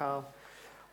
Carl. 0.00 0.26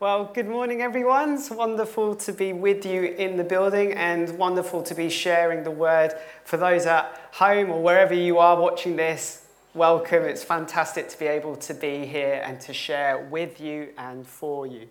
Well, 0.02 0.25
good 0.33 0.50
morning, 0.50 0.81
everyone. 0.81 1.35
It's 1.35 1.50
wonderful 1.50 2.13
to 2.17 2.33
be 2.33 2.52
with 2.52 2.86
you 2.86 3.04
in 3.04 3.38
the 3.38 3.44
building 3.46 3.94
and 3.94 4.38
wonderful 4.38 4.83
to 4.83 4.94
be 4.94 5.08
sharing 5.08 5.64
the 5.64 5.72
word. 5.72 6.12
For 6.44 6.58
those 6.58 6.85
at 6.85 7.17
home 7.32 7.70
or 7.70 7.82
wherever 7.82 8.14
you 8.14 8.38
are 8.39 8.59
watching 8.59 8.98
this, 8.98 9.48
welcome. 9.73 10.23
It's 10.23 10.43
fantastic 10.43 11.07
to 11.07 11.18
be 11.18 11.25
able 11.25 11.55
to 11.55 11.73
be 11.73 12.05
here 12.05 12.43
and 12.43 12.59
to 12.59 12.73
share 12.73 13.25
with 13.32 13.62
you 13.62 13.93
and 13.98 14.28
for 14.28 14.67
you. 14.67 14.89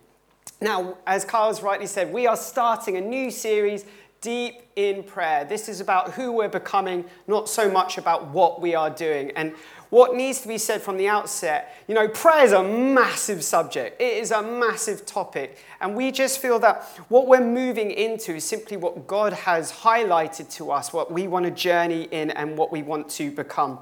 Now, 0.62 0.96
as 1.06 1.26
Carl's 1.26 1.62
rightly 1.62 1.86
said, 1.86 2.10
we 2.10 2.26
are 2.26 2.38
starting 2.38 2.96
a 2.96 3.02
new 3.02 3.30
series, 3.30 3.84
Deep 4.22 4.62
in 4.76 5.02
Prayer. 5.02 5.44
This 5.44 5.68
is 5.68 5.80
about 5.80 6.12
who 6.12 6.32
we're 6.32 6.48
becoming, 6.48 7.04
not 7.26 7.50
so 7.50 7.70
much 7.70 7.98
about 7.98 8.28
what 8.28 8.62
we 8.62 8.74
are 8.74 8.88
doing. 8.88 9.30
And 9.32 9.54
what 9.90 10.14
needs 10.14 10.40
to 10.40 10.48
be 10.48 10.58
said 10.58 10.82
from 10.82 10.96
the 10.96 11.08
outset, 11.08 11.74
you 11.86 11.94
know, 11.94 12.08
prayer 12.08 12.44
is 12.44 12.52
a 12.52 12.62
massive 12.62 13.44
subject. 13.44 14.00
It 14.00 14.18
is 14.18 14.30
a 14.30 14.42
massive 14.42 15.06
topic. 15.06 15.58
And 15.80 15.94
we 15.94 16.10
just 16.10 16.40
feel 16.40 16.58
that 16.60 16.82
what 17.08 17.26
we're 17.28 17.44
moving 17.44 17.90
into 17.90 18.34
is 18.34 18.44
simply 18.44 18.76
what 18.76 19.06
God 19.06 19.32
has 19.32 19.70
highlighted 19.72 20.52
to 20.56 20.70
us, 20.70 20.92
what 20.92 21.12
we 21.12 21.28
want 21.28 21.44
to 21.44 21.50
journey 21.50 22.08
in 22.10 22.30
and 22.32 22.56
what 22.58 22.72
we 22.72 22.82
want 22.82 23.08
to 23.10 23.30
become. 23.30 23.78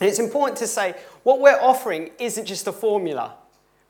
And 0.00 0.08
it's 0.08 0.18
important 0.18 0.58
to 0.58 0.66
say 0.66 0.94
what 1.22 1.40
we're 1.40 1.60
offering 1.60 2.10
isn't 2.18 2.46
just 2.46 2.66
a 2.66 2.72
formula. 2.72 3.36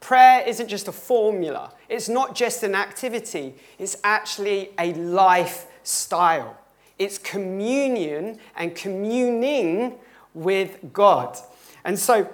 Prayer 0.01 0.45
isn't 0.47 0.69
just 0.69 0.87
a 0.87 0.93
formula, 0.93 1.73
it's 1.89 2.11
not 2.11 2.35
just 2.35 2.63
an 2.63 2.75
activity, 2.75 3.55
it's 3.79 3.97
actually 4.05 4.71
a 4.79 4.93
lifestyle. 4.93 6.59
It's 6.99 7.17
communion 7.17 8.39
and 8.55 8.75
communing 8.75 9.95
with 10.35 10.79
God. 10.93 11.39
And 11.85 11.99
so, 11.99 12.29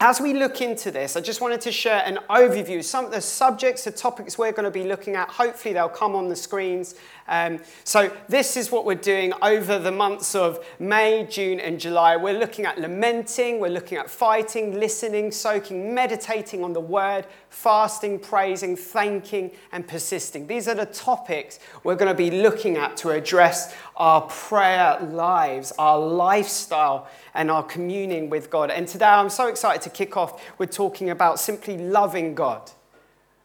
as 0.00 0.20
we 0.20 0.32
look 0.32 0.60
into 0.60 0.92
this, 0.92 1.16
I 1.16 1.20
just 1.20 1.40
wanted 1.40 1.60
to 1.62 1.72
share 1.72 2.04
an 2.06 2.20
overview. 2.30 2.84
Some 2.84 3.06
of 3.06 3.10
the 3.10 3.20
subjects, 3.20 3.82
the 3.82 3.90
topics 3.90 4.38
we're 4.38 4.52
going 4.52 4.64
to 4.64 4.70
be 4.70 4.84
looking 4.84 5.16
at, 5.16 5.28
hopefully 5.28 5.74
they'll 5.74 5.88
come 5.88 6.14
on 6.14 6.28
the 6.28 6.36
screens. 6.36 6.94
Um, 7.26 7.58
so, 7.82 8.10
this 8.28 8.56
is 8.56 8.70
what 8.70 8.86
we're 8.86 8.94
doing 8.94 9.32
over 9.42 9.78
the 9.78 9.90
months 9.90 10.36
of 10.36 10.64
May, 10.78 11.26
June, 11.28 11.58
and 11.58 11.80
July. 11.80 12.16
We're 12.16 12.38
looking 12.38 12.64
at 12.64 12.80
lamenting, 12.80 13.58
we're 13.58 13.70
looking 13.70 13.98
at 13.98 14.08
fighting, 14.08 14.78
listening, 14.78 15.32
soaking, 15.32 15.92
meditating 15.94 16.62
on 16.62 16.72
the 16.72 16.80
word, 16.80 17.26
fasting, 17.50 18.20
praising, 18.20 18.76
thanking, 18.76 19.50
and 19.72 19.86
persisting. 19.86 20.46
These 20.46 20.68
are 20.68 20.74
the 20.74 20.86
topics 20.86 21.58
we're 21.82 21.96
going 21.96 22.10
to 22.10 22.16
be 22.16 22.30
looking 22.30 22.76
at 22.76 22.96
to 22.98 23.10
address 23.10 23.74
our 23.96 24.22
prayer 24.22 24.98
lives, 25.00 25.72
our 25.78 25.98
lifestyle, 25.98 27.08
and 27.34 27.50
our 27.50 27.62
communing 27.62 28.30
with 28.30 28.48
God. 28.48 28.70
And 28.70 28.86
today 28.88 29.06
I'm 29.06 29.28
so 29.28 29.48
excited 29.48 29.82
to 29.82 29.87
kick 29.90 30.16
off 30.16 30.58
with 30.58 30.70
talking 30.70 31.10
about 31.10 31.40
simply 31.40 31.78
loving 31.78 32.34
God. 32.34 32.70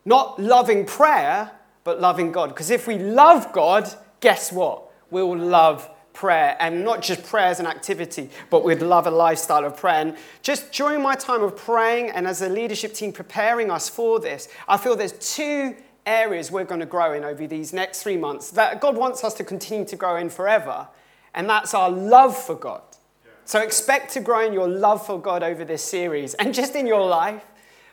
Not 0.06 0.42
loving 0.42 0.86
prayer, 0.86 1.52
but 1.84 2.02
loving 2.02 2.32
God. 2.32 2.50
Because 2.50 2.70
if 2.70 2.88
we 2.88 2.98
love 2.98 3.52
God, 3.54 3.94
guess 4.20 4.52
what? 4.52 4.92
We'll 5.10 5.38
love 5.38 5.90
prayer. 6.14 6.56
And 6.60 6.84
not 6.84 7.02
just 7.02 7.24
prayer 7.24 7.48
as 7.48 7.60
an 7.60 7.68
activity, 7.68 8.30
but 8.50 8.64
we'd 8.64 8.82
love 8.82 9.08
a 9.08 9.12
lifestyle 9.12 9.66
of 9.66 9.76
prayer. 9.76 9.96
And 9.96 10.18
just 10.42 10.72
during 10.72 11.02
my 11.02 11.16
time 11.16 11.44
of 11.44 11.58
praying 11.58 12.12
and 12.12 12.28
as 12.28 12.42
a 12.42 12.50
leadership 12.50 12.94
team 12.94 13.12
preparing 13.12 13.72
us 13.72 13.90
for 13.90 14.20
this, 14.20 14.48
I 14.68 14.78
feel 14.78 14.96
there's 14.96 15.14
two 15.14 15.76
areas 16.06 16.52
we're 16.52 16.64
going 16.66 16.80
to 16.80 16.86
grow 16.86 17.14
in 17.14 17.24
over 17.24 17.48
these 17.48 17.74
next 17.74 18.04
three 18.04 18.18
months 18.18 18.52
that 18.52 18.82
God 18.82 18.96
wants 18.96 19.24
us 19.24 19.34
to 19.36 19.44
continue 19.44 19.86
to 19.86 19.96
grow 19.96 20.18
in 20.18 20.30
forever. 20.30 20.88
And 21.34 21.50
that's 21.50 21.74
our 21.74 21.90
love 21.90 22.38
for 22.38 22.56
God. 22.56 22.84
So 23.46 23.60
expect 23.60 24.14
to 24.14 24.20
grow 24.20 24.46
in 24.46 24.54
your 24.54 24.68
love 24.68 25.06
for 25.06 25.20
God 25.20 25.44
over 25.44 25.66
this 25.66 25.84
series 25.84 26.34
and 26.36 26.54
just 26.54 26.76
in 26.76 26.88
your 26.88 27.06
life, 27.06 27.44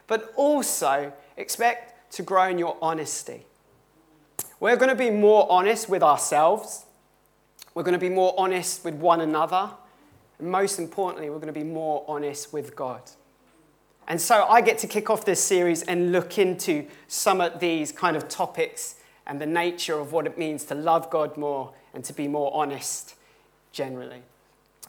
but 0.07 0.33
also 0.37 1.13
expect 1.37 2.13
to 2.13 2.23
grow 2.23 2.49
in 2.49 2.59
your 2.59 2.77
honesty. 2.81 3.47
We're 4.61 4.77
going 4.77 4.91
to 4.91 4.95
be 4.95 5.11
more 5.11 5.51
honest 5.51 5.89
with 5.89 6.03
ourselves. 6.03 6.85
We're 7.75 7.83
going 7.83 7.95
to 7.95 7.99
be 7.99 8.09
more 8.09 8.35
honest 8.37 8.85
with 8.85 8.95
one 8.95 9.21
another. 9.21 9.71
And 10.39 10.51
most 10.51 10.79
importantly, 10.79 11.31
we're 11.31 11.37
going 11.37 11.53
to 11.53 11.61
be 11.61 11.65
more 11.65 12.05
honest 12.07 12.53
with 12.53 12.77
God. 12.77 13.03
And 14.09 14.21
so 14.21 14.45
I 14.45 14.61
get 14.61 14.79
to 14.79 14.87
kick 14.87 15.09
off 15.09 15.25
this 15.25 15.43
series 15.43 15.83
and 15.83 16.13
look 16.13 16.39
into 16.39 16.87
some 17.07 17.41
of 17.41 17.61
these 17.61 17.93
kind 17.93 18.17
of 18.17 18.29
topics 18.29 18.97
and 19.27 19.41
the 19.41 19.47
nature 19.47 19.99
of 19.99 20.13
what 20.13 20.27
it 20.27 20.37
means 20.37 20.65
to 20.65 20.75
love 20.75 21.11
God 21.11 21.37
more 21.37 21.73
and 21.95 22.05
to 22.05 22.13
be 22.13 22.27
more 22.27 22.53
honest 22.53 23.15
generally. 23.73 24.23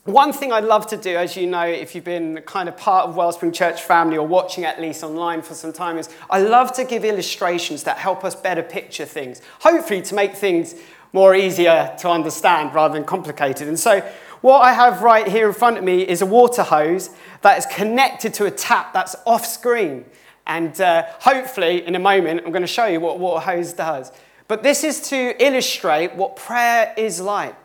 One 0.06 0.34
thing 0.34 0.52
I'd 0.52 0.64
love 0.64 0.88
to 0.88 0.98
do, 0.98 1.16
as 1.16 1.38
you 1.38 1.46
know, 1.46 1.62
if 1.62 1.94
you've 1.94 2.04
been 2.04 2.42
kind 2.48 2.68
of 2.68 2.76
part 2.76 3.08
of 3.08 3.16
Wellspring 3.16 3.52
Church 3.52 3.84
family 3.84 4.18
or 4.18 4.26
watching 4.26 4.66
at 4.66 4.82
least 4.82 5.04
online 5.04 5.44
for 5.44 5.54
some 5.54 5.72
time, 5.72 6.00
is 6.00 6.10
I 6.28 6.42
love 6.42 6.74
to 6.74 6.84
give 6.84 7.06
illustrations 7.06 7.84
that 7.84 8.00
help 8.00 8.26
us 8.26 8.34
better 8.34 8.64
picture 8.64 9.06
things, 9.06 9.44
hopefully 9.60 10.02
to 10.02 10.16
make 10.16 10.34
things 10.34 10.74
more 11.14 11.36
easier 11.36 11.96
to 12.00 12.10
understand 12.10 12.74
rather 12.74 12.96
than 12.96 13.04
complicated. 13.04 13.68
And 13.68 13.80
so, 13.80 14.00
what 14.42 14.62
I 14.62 14.74
have 14.74 15.04
right 15.04 15.28
here 15.28 15.48
in 15.48 15.54
front 15.54 15.78
of 15.78 15.84
me 15.84 16.02
is 16.02 16.24
a 16.24 16.26
water 16.26 16.64
hose 16.64 17.12
that 17.44 17.60
is 17.60 17.68
connected 17.68 18.34
to 18.36 18.46
a 18.46 18.52
tap 18.52 18.94
that's 18.94 19.16
off 19.28 19.46
screen. 19.46 20.06
And 20.48 20.82
uh, 20.82 21.04
hopefully, 21.20 21.86
in 21.86 21.94
a 21.94 22.00
moment, 22.00 22.42
I'm 22.44 22.52
going 22.52 22.64
to 22.64 22.68
show 22.68 22.88
you 22.88 23.00
what 23.00 23.18
a 23.18 23.20
water 23.20 23.46
hose 23.46 23.74
does. 23.74 24.12
But 24.48 24.64
this 24.64 24.84
is 24.84 25.00
to 25.10 25.36
illustrate 25.46 26.16
what 26.16 26.38
prayer 26.38 26.92
is 26.98 27.22
like. 27.22 27.56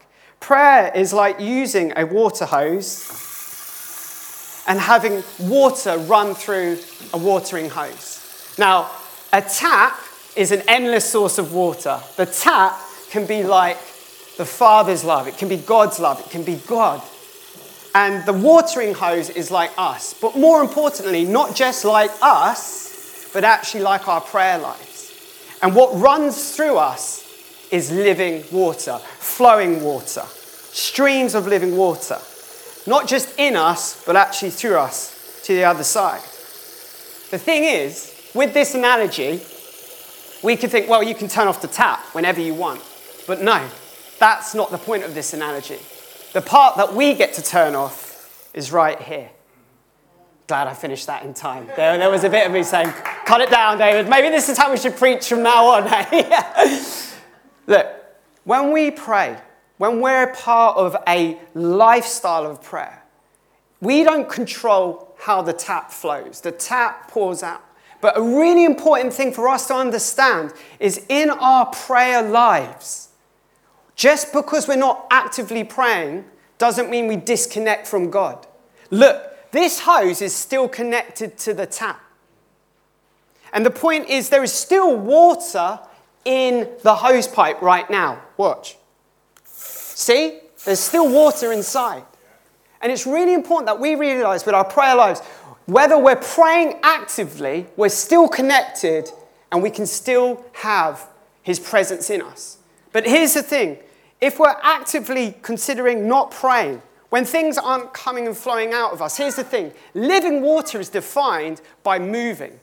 Prayer 0.47 0.93
is 0.95 1.13
like 1.13 1.41
using 1.41 1.93
a 1.97 2.07
water 2.07 2.45
hose 2.45 3.03
and 4.69 4.79
having 4.79 5.25
water 5.41 5.99
run 5.99 6.37
through 6.37 6.79
a 7.13 7.19
watering 7.19 7.69
hose. 7.69 8.55
Now, 8.57 8.89
a 9.33 9.43
tap 9.43 9.99
is 10.37 10.53
an 10.53 10.63
endless 10.69 11.05
source 11.05 11.39
of 11.39 11.53
water. 11.53 12.01
The 12.15 12.27
tap 12.27 12.79
can 13.11 13.27
be 13.27 13.43
like 13.43 13.77
the 14.37 14.45
Father's 14.45 15.03
love, 15.03 15.27
it 15.27 15.37
can 15.37 15.49
be 15.49 15.57
God's 15.57 15.99
love, 15.99 16.21
it 16.21 16.31
can 16.31 16.45
be 16.45 16.61
God. 16.69 17.03
And 17.97 18.25
the 18.25 18.33
watering 18.33 18.95
hose 18.95 19.31
is 19.31 19.51
like 19.51 19.73
us. 19.77 20.15
But 20.15 20.37
more 20.37 20.61
importantly, 20.61 21.25
not 21.25 21.57
just 21.57 21.85
like 21.85 22.13
us, 22.23 23.33
but 23.33 23.43
actually 23.43 23.83
like 23.83 24.07
our 24.07 24.21
prayer 24.21 24.59
lives. 24.59 25.59
And 25.61 25.75
what 25.75 26.01
runs 26.01 26.55
through 26.55 26.77
us 26.77 27.25
is 27.73 27.91
living 27.91 28.45
water, 28.53 28.99
flowing 29.19 29.83
water, 29.83 30.23
streams 30.77 31.35
of 31.35 31.47
living 31.47 31.77
water. 31.77 32.19
Not 32.87 33.09
just 33.09 33.39
in 33.39 33.57
us, 33.57 34.05
but 34.05 34.15
actually 34.15 34.51
through 34.51 34.77
us 34.77 35.41
to 35.45 35.55
the 35.55 35.65
other 35.65 35.83
side. 35.83 36.21
The 37.31 37.39
thing 37.39 37.65
is, 37.65 38.15
with 38.35 38.53
this 38.53 38.75
analogy, 38.75 39.41
we 40.43 40.57
could 40.57 40.71
think, 40.71 40.89
well, 40.89 41.03
you 41.03 41.15
can 41.15 41.29
turn 41.29 41.49
off 41.49 41.63
the 41.63 41.69
tap 41.69 42.01
whenever 42.15 42.41
you 42.41 42.55
want. 42.55 42.83
But 43.27 43.41
no, 43.41 43.67
that's 44.19 44.55
not 44.55 44.71
the 44.71 44.79
point 44.79 45.03
of 45.03 45.15
this 45.15 45.33
analogy. 45.33 45.79
The 46.33 46.43
part 46.43 46.77
that 46.77 46.95
we 46.95 47.15
get 47.15 47.33
to 47.35 47.43
turn 47.43 47.75
off 47.75 48.51
is 48.53 48.71
right 48.71 49.01
here. 49.01 49.31
Glad 50.47 50.69
I 50.69 50.75
finished 50.75 51.07
that 51.09 51.25
in 51.25 51.35
time. 51.35 51.67
There, 51.75 51.99
there 51.99 52.11
was 52.11 52.23
a 52.23 52.31
bit 52.31 52.47
of 52.47 52.53
me 52.53 52.63
saying, 52.63 52.93
cut 53.25 53.41
it 53.41 53.51
down, 53.51 53.79
David. 53.79 54.09
Maybe 54.09 54.29
this 54.29 54.49
is 54.49 54.57
how 54.57 54.71
we 54.71 54.77
should 54.77 54.97
preach 54.97 55.29
from 55.29 55.43
now 55.43 55.67
on. 55.67 55.89
Hey, 56.07 56.85
Look, 57.67 57.87
when 58.45 58.71
we 58.71 58.93
pray, 58.93 59.37
when 59.79 60.01
we're 60.01 60.29
part 60.29 60.77
of 60.77 60.97
a 61.07 61.39
lifestyle 61.55 62.47
of 62.47 62.63
prayer, 62.63 63.03
we 63.81 64.03
don't 64.05 64.29
control 64.29 65.15
how 65.19 65.43
the 65.43 65.53
tap 65.53 65.91
flows. 65.91 66.41
The 66.41 66.53
tap 66.53 67.11
pours 67.11 67.43
out. 67.43 67.63
But 68.01 68.17
a 68.17 68.23
really 68.23 68.65
important 68.65 69.13
thing 69.13 69.33
for 69.33 69.49
us 69.49 69.67
to 69.69 69.75
understand 69.75 70.53
is 70.79 71.05
in 71.09 71.31
our 71.31 71.67
prayer 71.67 72.23
lives, 72.23 73.09
just 73.95 74.33
because 74.33 74.69
we're 74.69 74.77
not 74.77 75.07
actively 75.11 75.65
praying 75.65 76.25
doesn't 76.59 76.91
mean 76.91 77.07
we 77.07 77.17
disconnect 77.17 77.87
from 77.87 78.11
God. 78.11 78.47
Look, 78.91 79.51
this 79.51 79.81
hose 79.81 80.23
is 80.23 80.35
still 80.35 80.69
connected 80.69 81.39
to 81.39 81.55
the 81.55 81.67
tap. 81.67 82.03
And 83.53 83.65
the 83.65 83.71
point 83.71 84.09
is, 84.09 84.29
there 84.29 84.43
is 84.43 84.53
still 84.53 84.97
water 84.97 85.81
in 86.25 86.69
the 86.83 86.97
hose 86.97 87.27
pipe 87.27 87.63
right 87.63 87.89
now. 87.89 88.23
Watch. 88.37 88.77
See? 89.97 90.41
There's 90.67 90.79
still 90.79 91.11
water 91.11 91.53
inside. 91.53 92.03
And 92.83 92.93
it's 92.93 93.07
really 93.07 93.33
important 93.33 93.67
that 93.67 93.81
we 93.81 93.95
realize 93.95 94.45
with 94.45 94.55
our 94.55 94.65
prayer 94.65 94.95
lives, 94.95 95.21
whether 95.65 95.99
we're 95.99 96.17
praying 96.17 96.81
actively, 96.83 97.67
we're 97.79 97.89
still 97.89 98.29
connected 98.29 99.11
and 99.51 99.63
we 99.63 99.71
can 99.71 99.87
still 99.87 100.45
have 100.53 101.09
His 101.43 101.59
presence 101.59 102.11
in 102.11 102.21
us. 102.21 102.59
But 102.93 103.07
here's 103.07 103.33
the 103.33 103.43
thing 103.43 103.79
if 104.21 104.39
we're 104.39 104.57
actively 104.63 105.35
considering 105.41 106.07
not 106.07 106.31
praying, 106.31 106.83
when 107.09 107.25
things 107.25 107.57
aren't 107.57 107.95
coming 107.95 108.27
and 108.27 108.37
flowing 108.37 108.75
out 108.75 108.93
of 108.93 109.01
us, 109.01 109.17
here's 109.17 109.37
the 109.37 109.45
thing 109.45 109.73
living 109.95 110.43
water 110.43 110.79
is 110.79 110.91
defined 110.91 111.63
by 111.83 111.99
moving. 111.99 112.61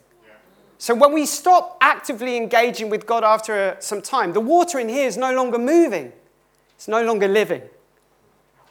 So 0.77 0.93
when 0.93 1.13
we 1.13 1.25
stop 1.25 1.77
actively 1.81 2.37
engaging 2.37 2.91
with 2.91 3.07
God 3.07 3.23
after 3.23 3.75
some 3.79 4.03
time, 4.03 4.33
the 4.33 4.39
water 4.39 4.77
in 4.77 4.87
here 4.87 5.07
is 5.07 5.17
no 5.17 5.33
longer 5.33 5.57
moving, 5.57 6.13
it's 6.83 6.89
no 6.89 7.01
longer 7.01 7.29
living. 7.29 7.61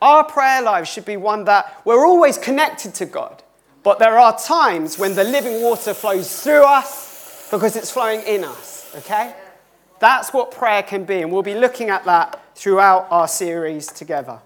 Our 0.02 0.22
prayer 0.22 0.60
life 0.60 0.86
should 0.86 1.06
be 1.06 1.16
one 1.16 1.44
that 1.44 1.80
we're 1.86 2.06
always 2.06 2.36
connected 2.36 2.92
to 2.96 3.06
God, 3.06 3.42
but 3.82 3.98
there 3.98 4.18
are 4.18 4.38
times 4.38 4.98
when 4.98 5.14
the 5.14 5.24
living 5.24 5.62
water 5.62 5.94
flows 5.94 6.42
through 6.42 6.62
us 6.62 7.48
because 7.50 7.74
it's 7.74 7.90
flowing 7.90 8.20
in 8.26 8.44
us, 8.44 8.92
okay? 8.96 9.34
That's 9.98 10.30
what 10.30 10.50
prayer 10.50 10.82
can 10.82 11.04
be, 11.04 11.22
and 11.22 11.32
we'll 11.32 11.40
be 11.40 11.54
looking 11.54 11.88
at 11.88 12.04
that 12.04 12.38
throughout 12.54 13.06
our 13.10 13.26
series 13.26 13.86
together. 13.86 14.40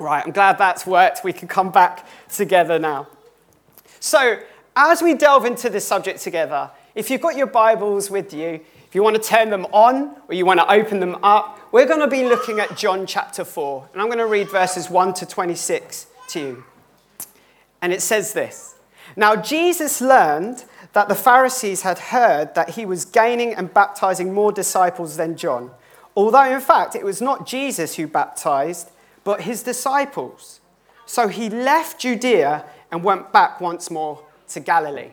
Right, 0.00 0.26
I'm 0.26 0.32
glad 0.32 0.58
that's 0.58 0.84
worked. 0.84 1.22
We 1.22 1.32
can 1.32 1.46
come 1.46 1.70
back 1.70 2.04
together 2.28 2.80
now. 2.80 3.06
So, 4.00 4.40
as 4.74 5.00
we 5.00 5.14
delve 5.14 5.44
into 5.44 5.70
this 5.70 5.86
subject 5.86 6.22
together, 6.22 6.72
if 6.96 7.08
you've 7.08 7.20
got 7.20 7.36
your 7.36 7.46
Bibles 7.46 8.10
with 8.10 8.34
you, 8.34 8.58
if 8.90 8.96
you 8.96 9.04
want 9.04 9.14
to 9.14 9.22
turn 9.22 9.50
them 9.50 9.66
on 9.66 10.16
or 10.26 10.34
you 10.34 10.44
want 10.44 10.58
to 10.58 10.68
open 10.68 10.98
them 10.98 11.16
up, 11.22 11.60
we're 11.70 11.86
going 11.86 12.00
to 12.00 12.08
be 12.08 12.24
looking 12.24 12.58
at 12.58 12.76
John 12.76 13.06
chapter 13.06 13.44
4. 13.44 13.90
And 13.92 14.02
I'm 14.02 14.08
going 14.08 14.18
to 14.18 14.26
read 14.26 14.50
verses 14.50 14.90
1 14.90 15.14
to 15.14 15.26
26 15.26 16.08
to 16.30 16.40
you. 16.40 16.64
And 17.80 17.92
it 17.92 18.02
says 18.02 18.32
this 18.32 18.74
Now 19.14 19.36
Jesus 19.36 20.00
learned 20.00 20.64
that 20.92 21.08
the 21.08 21.14
Pharisees 21.14 21.82
had 21.82 22.00
heard 22.00 22.56
that 22.56 22.70
he 22.70 22.84
was 22.84 23.04
gaining 23.04 23.54
and 23.54 23.72
baptizing 23.72 24.34
more 24.34 24.50
disciples 24.50 25.16
than 25.16 25.36
John, 25.36 25.70
although 26.16 26.52
in 26.52 26.60
fact 26.60 26.96
it 26.96 27.04
was 27.04 27.22
not 27.22 27.46
Jesus 27.46 27.94
who 27.94 28.08
baptized, 28.08 28.90
but 29.22 29.42
his 29.42 29.62
disciples. 29.62 30.58
So 31.06 31.28
he 31.28 31.48
left 31.48 32.00
Judea 32.00 32.64
and 32.90 33.04
went 33.04 33.32
back 33.32 33.60
once 33.60 33.88
more 33.88 34.24
to 34.48 34.58
Galilee. 34.58 35.10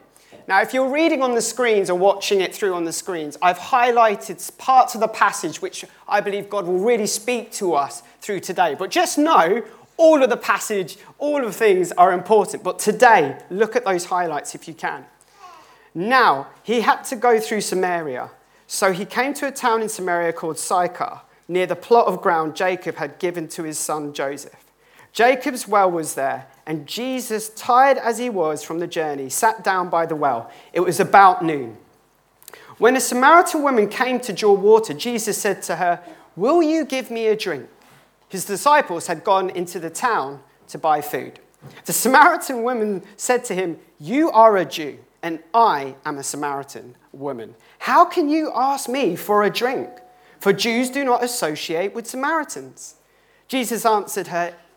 Now, 0.48 0.62
if 0.62 0.74
you're 0.74 0.90
reading 0.90 1.22
on 1.22 1.36
the 1.36 1.42
screens 1.42 1.90
or 1.90 2.00
watching 2.00 2.40
it 2.40 2.56
through 2.56 2.74
on 2.74 2.86
the 2.86 2.94
screens, 2.94 3.38
I've 3.42 3.58
highlighted 3.60 4.58
parts 4.58 4.96
of 4.96 5.02
the 5.02 5.10
passage 5.10 5.62
which 5.62 5.84
I 6.08 6.22
believe 6.22 6.50
God 6.50 6.66
will 6.66 6.80
really 6.80 7.08
speak 7.08 7.52
to 7.54 7.74
us 7.74 8.02
through 8.22 8.40
today. 8.40 8.74
But 8.74 8.90
just 8.90 9.18
know 9.18 9.64
all 9.98 10.24
of 10.24 10.30
the 10.30 10.38
passage, 10.38 10.98
all 11.18 11.40
of 11.40 11.48
the 11.48 11.52
things 11.52 11.92
are 11.92 12.14
important. 12.14 12.64
But 12.64 12.80
today, 12.80 13.38
look 13.50 13.76
at 13.76 13.84
those 13.84 14.06
highlights 14.06 14.56
if 14.56 14.70
you 14.70 14.74
can. 14.74 15.06
Now, 15.94 16.48
he 16.64 16.80
had 16.80 17.04
to 17.06 17.18
go 17.18 17.42
through 17.42 17.62
Samaria. 17.62 18.30
So 18.68 18.94
he 18.94 19.04
came 19.04 19.34
to 19.36 19.48
a 19.48 19.52
town 19.52 19.82
in 19.82 19.90
Samaria 19.90 20.32
called 20.32 20.60
Sychar, 20.60 21.22
near 21.50 21.66
the 21.66 21.76
plot 21.76 22.08
of 22.08 22.22
ground 22.22 22.56
Jacob 22.56 22.96
had 22.96 23.20
given 23.20 23.50
to 23.50 23.64
his 23.64 23.78
son 23.78 24.14
Joseph. 24.14 24.67
Jacob's 25.18 25.68
well 25.68 25.90
was 25.90 26.14
there, 26.14 26.46
and 26.68 26.86
Jesus, 26.86 27.50
tired 27.50 27.98
as 27.98 28.20
he 28.20 28.30
was 28.30 28.62
from 28.62 28.78
the 28.78 28.86
journey, 28.86 29.30
sat 29.30 29.64
down 29.64 29.90
by 29.90 30.06
the 30.06 30.16
well. 30.16 30.52
It 30.74 30.82
was 30.82 31.00
about 31.00 31.44
noon. 31.44 31.76
When 32.78 32.96
a 32.96 33.00
Samaritan 33.00 33.64
woman 33.64 33.90
came 33.90 34.20
to 34.20 34.32
draw 34.32 34.54
water, 34.54 34.94
Jesus 34.94 35.36
said 35.36 35.64
to 35.64 35.78
her, 35.78 36.04
Will 36.36 36.62
you 36.62 36.86
give 36.86 37.10
me 37.10 37.26
a 37.26 37.36
drink? 37.36 37.68
His 38.30 38.46
disciples 38.46 39.08
had 39.08 39.24
gone 39.24 39.50
into 39.50 39.80
the 39.80 39.90
town 39.90 40.40
to 40.68 40.78
buy 40.78 41.02
food. 41.02 41.40
The 41.86 41.94
Samaritan 41.94 42.62
woman 42.62 43.02
said 43.16 43.44
to 43.46 43.56
him, 43.56 43.80
You 44.00 44.30
are 44.30 44.56
a 44.56 44.66
Jew, 44.66 45.00
and 45.24 45.40
I 45.52 45.96
am 46.06 46.20
a 46.20 46.24
Samaritan 46.24 46.96
woman. 47.12 47.56
How 47.80 48.06
can 48.06 48.30
you 48.30 48.52
ask 48.54 48.88
me 48.88 49.16
for 49.16 49.42
a 49.42 49.50
drink? 49.50 49.90
For 50.38 50.54
Jews 50.54 50.92
do 50.92 51.04
not 51.04 51.24
associate 51.24 51.96
with 51.96 52.06
Samaritans. 52.06 52.98
Jesus 53.48 53.84
answered 53.84 54.28
her, 54.28 54.54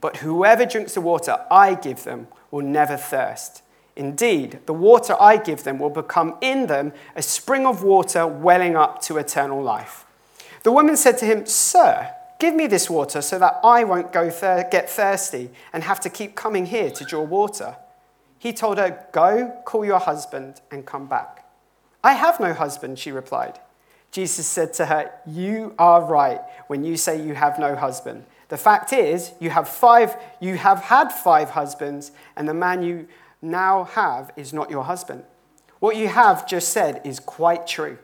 But 0.00 0.18
whoever 0.18 0.66
drinks 0.66 0.94
the 0.94 1.00
water 1.00 1.44
I 1.50 1.74
give 1.74 2.04
them 2.04 2.28
will 2.50 2.62
never 2.62 2.96
thirst. 2.96 3.62
Indeed, 3.96 4.60
the 4.66 4.74
water 4.74 5.16
I 5.18 5.38
give 5.38 5.64
them 5.64 5.78
will 5.78 5.90
become 5.90 6.36
in 6.40 6.66
them 6.66 6.92
a 7.14 7.22
spring 7.22 7.66
of 7.66 7.82
water 7.82 8.26
welling 8.26 8.76
up 8.76 9.00
to 9.02 9.16
eternal 9.16 9.62
life. 9.62 10.04
The 10.62 10.72
woman 10.72 10.96
said 10.96 11.16
to 11.18 11.24
him, 11.24 11.46
Sir, 11.46 12.10
give 12.38 12.54
me 12.54 12.66
this 12.66 12.90
water 12.90 13.22
so 13.22 13.38
that 13.38 13.58
I 13.64 13.84
won't 13.84 14.12
go 14.12 14.28
get 14.70 14.90
thirsty 14.90 15.50
and 15.72 15.82
have 15.84 16.00
to 16.00 16.10
keep 16.10 16.34
coming 16.34 16.66
here 16.66 16.90
to 16.90 17.04
draw 17.04 17.22
water. 17.22 17.76
He 18.38 18.52
told 18.52 18.76
her, 18.76 19.06
Go, 19.12 19.60
call 19.64 19.84
your 19.84 19.98
husband, 19.98 20.60
and 20.70 20.84
come 20.84 21.06
back. 21.06 21.44
I 22.04 22.12
have 22.12 22.38
no 22.38 22.52
husband, 22.52 22.98
she 22.98 23.12
replied. 23.12 23.58
Jesus 24.10 24.46
said 24.46 24.72
to 24.74 24.86
her, 24.86 25.10
You 25.26 25.74
are 25.78 26.04
right 26.04 26.40
when 26.66 26.84
you 26.84 26.96
say 26.96 27.20
you 27.20 27.34
have 27.34 27.58
no 27.58 27.74
husband. 27.74 28.24
The 28.48 28.56
fact 28.56 28.92
is, 28.92 29.32
you 29.40 29.50
have 29.50 29.68
five, 29.68 30.16
you 30.40 30.56
have 30.56 30.84
had 30.84 31.10
five 31.10 31.50
husbands, 31.50 32.12
and 32.36 32.48
the 32.48 32.54
man 32.54 32.82
you 32.82 33.08
now 33.42 33.84
have 33.84 34.32
is 34.36 34.52
not 34.52 34.70
your 34.70 34.84
husband. 34.84 35.24
What 35.80 35.96
you 35.96 36.08
have 36.08 36.46
just 36.46 36.70
said 36.70 37.00
is 37.04 37.20
quite 37.20 37.66
true. 37.66 37.98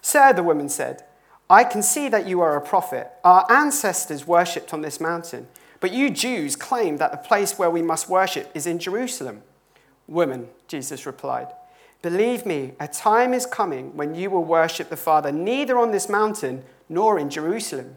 Sir, 0.00 0.32
the 0.32 0.42
woman 0.42 0.68
said, 0.68 1.04
I 1.50 1.64
can 1.64 1.82
see 1.82 2.08
that 2.08 2.26
you 2.26 2.40
are 2.40 2.56
a 2.56 2.60
prophet. 2.60 3.10
Our 3.24 3.50
ancestors 3.50 4.26
worshipped 4.26 4.72
on 4.72 4.82
this 4.82 5.00
mountain, 5.00 5.48
but 5.80 5.92
you 5.92 6.10
Jews 6.10 6.56
claim 6.56 6.98
that 6.98 7.10
the 7.10 7.18
place 7.18 7.58
where 7.58 7.70
we 7.70 7.82
must 7.82 8.08
worship 8.08 8.50
is 8.54 8.66
in 8.66 8.78
Jerusalem. 8.78 9.42
Woman, 10.06 10.48
Jesus 10.68 11.06
replied, 11.06 11.48
Believe 12.02 12.46
me, 12.46 12.72
a 12.78 12.86
time 12.86 13.34
is 13.34 13.46
coming 13.46 13.96
when 13.96 14.14
you 14.14 14.30
will 14.30 14.44
worship 14.44 14.88
the 14.88 14.96
Father 14.96 15.32
neither 15.32 15.78
on 15.78 15.90
this 15.90 16.08
mountain 16.08 16.64
nor 16.88 17.18
in 17.18 17.28
Jerusalem. 17.28 17.96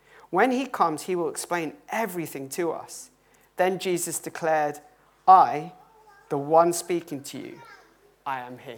When 0.31 0.51
he 0.51 0.65
comes, 0.65 1.03
he 1.03 1.15
will 1.15 1.29
explain 1.29 1.73
everything 1.89 2.49
to 2.49 2.71
us. 2.71 3.11
Then 3.57 3.77
Jesus 3.77 4.17
declared, 4.17 4.79
I, 5.27 5.73
the 6.29 6.37
one 6.37 6.73
speaking 6.73 7.21
to 7.23 7.37
you, 7.37 7.61
I 8.25 8.39
am 8.39 8.57
he. 8.57 8.75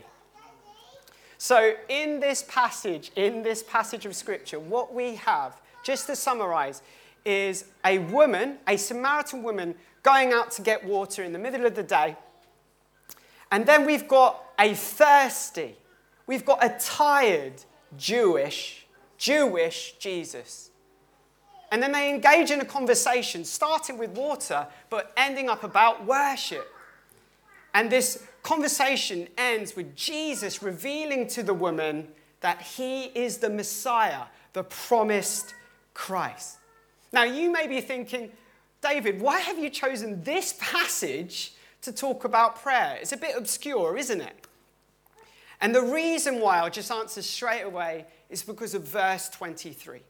So, 1.38 1.76
in 1.90 2.20
this 2.20 2.44
passage, 2.48 3.12
in 3.16 3.44
this 3.44 3.62
passage 3.64 4.06
of 4.06 4.16
scripture, 4.16 4.60
what 4.60 4.94
we 4.94 5.16
have, 5.16 5.62
just 5.86 6.08
to 6.08 6.16
summarize, 6.16 6.82
is 7.24 7.66
a 7.86 8.00
woman, 8.00 8.58
a 8.68 8.76
Samaritan 8.76 9.44
woman, 9.44 9.76
going 10.02 10.34
out 10.34 10.52
to 10.52 10.62
get 10.62 10.84
water 10.84 11.24
in 11.24 11.34
the 11.34 11.40
middle 11.40 11.66
of 11.66 11.76
the 11.76 11.84
day. 11.84 12.16
And 13.52 13.66
then 13.66 13.86
we've 13.86 14.08
got 14.08 14.44
a 14.58 14.74
thirsty, 14.74 15.76
we've 16.26 16.46
got 16.46 16.64
a 16.64 16.76
tired 16.80 17.64
Jewish, 17.96 18.88
Jewish 19.18 19.96
Jesus 20.00 20.72
and 21.74 21.82
then 21.82 21.92
they 21.92 22.08
engage 22.08 22.52
in 22.52 22.62
a 22.62 22.66
conversation, 22.66 23.44
starting 23.44 23.98
with 23.98 24.12
water, 24.12 24.68
but 24.92 25.12
ending 25.18 25.50
up 25.50 25.64
about 25.64 26.06
worship. 26.06 26.72
And 27.74 27.90
this 27.90 28.24
conversation 28.44 29.28
ends 29.40 29.76
with 29.76 29.96
Jesus 29.96 30.62
revealing 30.62 31.26
to 31.30 31.42
the 31.42 31.56
woman 31.56 32.10
that 32.42 32.62
he 32.62 33.06
is 33.06 33.40
the 33.40 33.50
Messiah, 33.50 34.26
the 34.54 34.64
promised 34.64 35.56
Christ. 35.96 36.58
Now, 37.12 37.24
you 37.24 37.52
may 37.52 37.66
be 37.66 37.82
thinking, 37.82 38.32
David, 38.80 39.20
why 39.20 39.40
have 39.40 39.58
you 39.58 39.72
chosen 39.72 40.22
this 40.22 40.54
passage 40.60 41.56
to 41.82 41.92
talk 41.92 42.24
about 42.24 42.62
prayer? 42.62 43.00
It's 43.02 43.14
a 43.14 43.18
bit 43.18 43.36
obscure, 43.36 43.98
isn't 43.98 44.22
it? 44.22 44.46
And 45.60 45.74
the 45.74 45.82
reason 45.82 46.40
why 46.40 46.60
I'll 46.60 46.70
just 46.70 46.92
answer 46.92 47.24
straight 47.24 47.64
away 47.64 48.06
is 48.30 48.44
because 48.44 48.76
of 48.76 48.84
verse 48.84 49.28
23. 49.30 50.02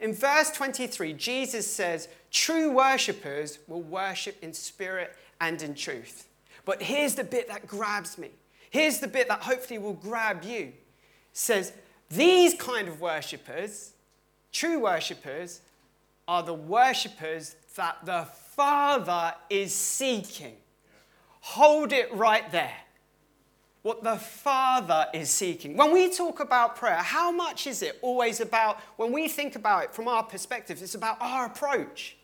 In 0.00 0.12
verse 0.12 0.50
23, 0.50 1.14
Jesus 1.14 1.66
says, 1.66 2.08
True 2.30 2.70
worshippers 2.70 3.58
will 3.66 3.82
worship 3.82 4.36
in 4.42 4.52
spirit 4.52 5.16
and 5.40 5.60
in 5.62 5.74
truth. 5.74 6.28
But 6.64 6.82
here's 6.82 7.14
the 7.14 7.24
bit 7.24 7.48
that 7.48 7.66
grabs 7.66 8.18
me. 8.18 8.30
Here's 8.70 8.98
the 8.98 9.08
bit 9.08 9.28
that 9.28 9.40
hopefully 9.40 9.78
will 9.78 9.94
grab 9.94 10.44
you. 10.44 10.64
It 10.64 10.74
says, 11.32 11.72
These 12.10 12.54
kind 12.54 12.88
of 12.88 13.00
worshippers, 13.00 13.92
true 14.52 14.80
worshippers, 14.80 15.60
are 16.28 16.42
the 16.42 16.54
worshippers 16.54 17.56
that 17.76 18.04
the 18.04 18.26
Father 18.56 19.34
is 19.48 19.72
seeking. 19.72 20.56
Hold 21.40 21.92
it 21.92 22.12
right 22.12 22.50
there. 22.50 22.74
What 23.86 24.02
the 24.02 24.16
Father 24.16 25.06
is 25.14 25.30
seeking. 25.30 25.76
When 25.76 25.92
we 25.92 26.12
talk 26.12 26.40
about 26.40 26.74
prayer, 26.74 26.96
how 26.96 27.30
much 27.30 27.68
is 27.68 27.82
it 27.82 28.00
always 28.02 28.40
about, 28.40 28.80
when 28.96 29.12
we 29.12 29.28
think 29.28 29.54
about 29.54 29.84
it 29.84 29.94
from 29.94 30.08
our 30.08 30.24
perspective, 30.24 30.82
it's 30.82 30.96
about 30.96 31.18
our 31.20 31.46
approach. 31.46 32.16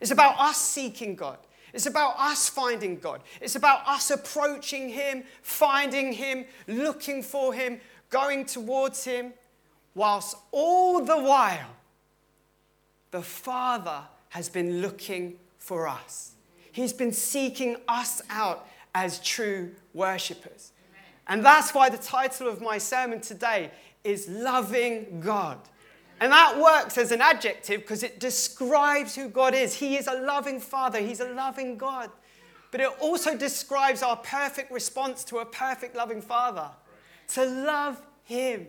It's 0.00 0.10
about 0.10 0.38
us 0.38 0.56
seeking 0.56 1.14
God. 1.14 1.36
It's 1.74 1.84
about 1.84 2.18
us 2.18 2.48
finding 2.48 2.96
God. 2.96 3.20
It's 3.42 3.56
about 3.56 3.86
us 3.86 4.10
approaching 4.10 4.88
Him, 4.88 5.24
finding 5.42 6.14
Him, 6.14 6.46
looking 6.66 7.22
for 7.22 7.52
Him, 7.52 7.78
going 8.08 8.46
towards 8.46 9.04
Him, 9.04 9.34
whilst 9.94 10.34
all 10.50 11.04
the 11.04 11.20
while, 11.20 11.76
the 13.10 13.20
Father 13.20 14.00
has 14.30 14.48
been 14.48 14.80
looking 14.80 15.34
for 15.58 15.86
us. 15.86 16.32
He's 16.72 16.94
been 16.94 17.12
seeking 17.12 17.76
us 17.86 18.22
out 18.30 18.66
as 18.94 19.18
true 19.18 19.72
worshippers. 19.92 20.72
And 21.28 21.44
that's 21.44 21.72
why 21.74 21.88
the 21.88 21.98
title 21.98 22.48
of 22.48 22.60
my 22.60 22.78
sermon 22.78 23.20
today 23.20 23.70
is 24.04 24.28
Loving 24.28 25.20
God. 25.20 25.58
And 26.20 26.30
that 26.30 26.56
works 26.56 26.98
as 26.98 27.10
an 27.10 27.20
adjective 27.20 27.80
because 27.80 28.02
it 28.02 28.20
describes 28.20 29.16
who 29.16 29.28
God 29.28 29.54
is. 29.54 29.74
He 29.74 29.96
is 29.96 30.06
a 30.06 30.20
loving 30.20 30.60
Father, 30.60 31.00
He's 31.00 31.20
a 31.20 31.32
loving 31.32 31.76
God. 31.76 32.10
But 32.70 32.80
it 32.80 32.90
also 33.00 33.36
describes 33.36 34.02
our 34.02 34.16
perfect 34.16 34.70
response 34.70 35.24
to 35.24 35.38
a 35.38 35.44
perfect 35.44 35.96
loving 35.96 36.22
Father 36.22 36.70
to 37.28 37.44
love 37.44 38.00
Him. 38.24 38.66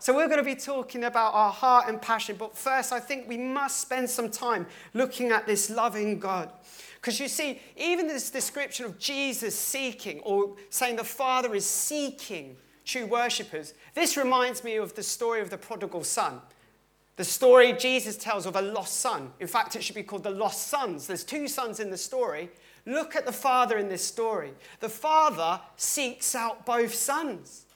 So, 0.00 0.14
we're 0.14 0.26
going 0.26 0.38
to 0.38 0.44
be 0.44 0.54
talking 0.54 1.04
about 1.04 1.34
our 1.34 1.50
heart 1.50 1.88
and 1.88 2.00
passion. 2.00 2.36
But 2.36 2.56
first, 2.56 2.92
I 2.92 3.00
think 3.00 3.28
we 3.28 3.36
must 3.36 3.80
spend 3.80 4.08
some 4.08 4.30
time 4.30 4.66
looking 4.94 5.30
at 5.30 5.46
this 5.46 5.70
loving 5.70 6.20
God. 6.20 6.52
Because 7.00 7.20
you 7.20 7.28
see, 7.28 7.60
even 7.76 8.08
this 8.08 8.30
description 8.30 8.84
of 8.84 8.98
Jesus 8.98 9.56
seeking 9.56 10.20
or 10.20 10.56
saying 10.68 10.96
the 10.96 11.04
Father 11.04 11.54
is 11.54 11.64
seeking 11.64 12.56
true 12.84 13.06
worshippers, 13.06 13.74
this 13.94 14.16
reminds 14.16 14.64
me 14.64 14.76
of 14.76 14.94
the 14.94 15.02
story 15.02 15.40
of 15.40 15.50
the 15.50 15.58
prodigal 15.58 16.02
son. 16.02 16.40
The 17.16 17.24
story 17.24 17.72
Jesus 17.72 18.16
tells 18.16 18.46
of 18.46 18.56
a 18.56 18.62
lost 18.62 19.00
son. 19.00 19.32
In 19.40 19.46
fact, 19.46 19.76
it 19.76 19.82
should 19.82 19.94
be 19.94 20.02
called 20.02 20.22
the 20.22 20.30
lost 20.30 20.68
sons. 20.68 21.06
There's 21.06 21.24
two 21.24 21.48
sons 21.48 21.80
in 21.80 21.90
the 21.90 21.96
story. 21.96 22.50
Look 22.86 23.16
at 23.16 23.26
the 23.26 23.32
father 23.32 23.76
in 23.76 23.88
this 23.88 24.04
story. 24.04 24.52
The 24.80 24.88
father 24.88 25.60
seeks 25.76 26.34
out 26.34 26.64
both 26.64 26.94
sons. 26.94 27.66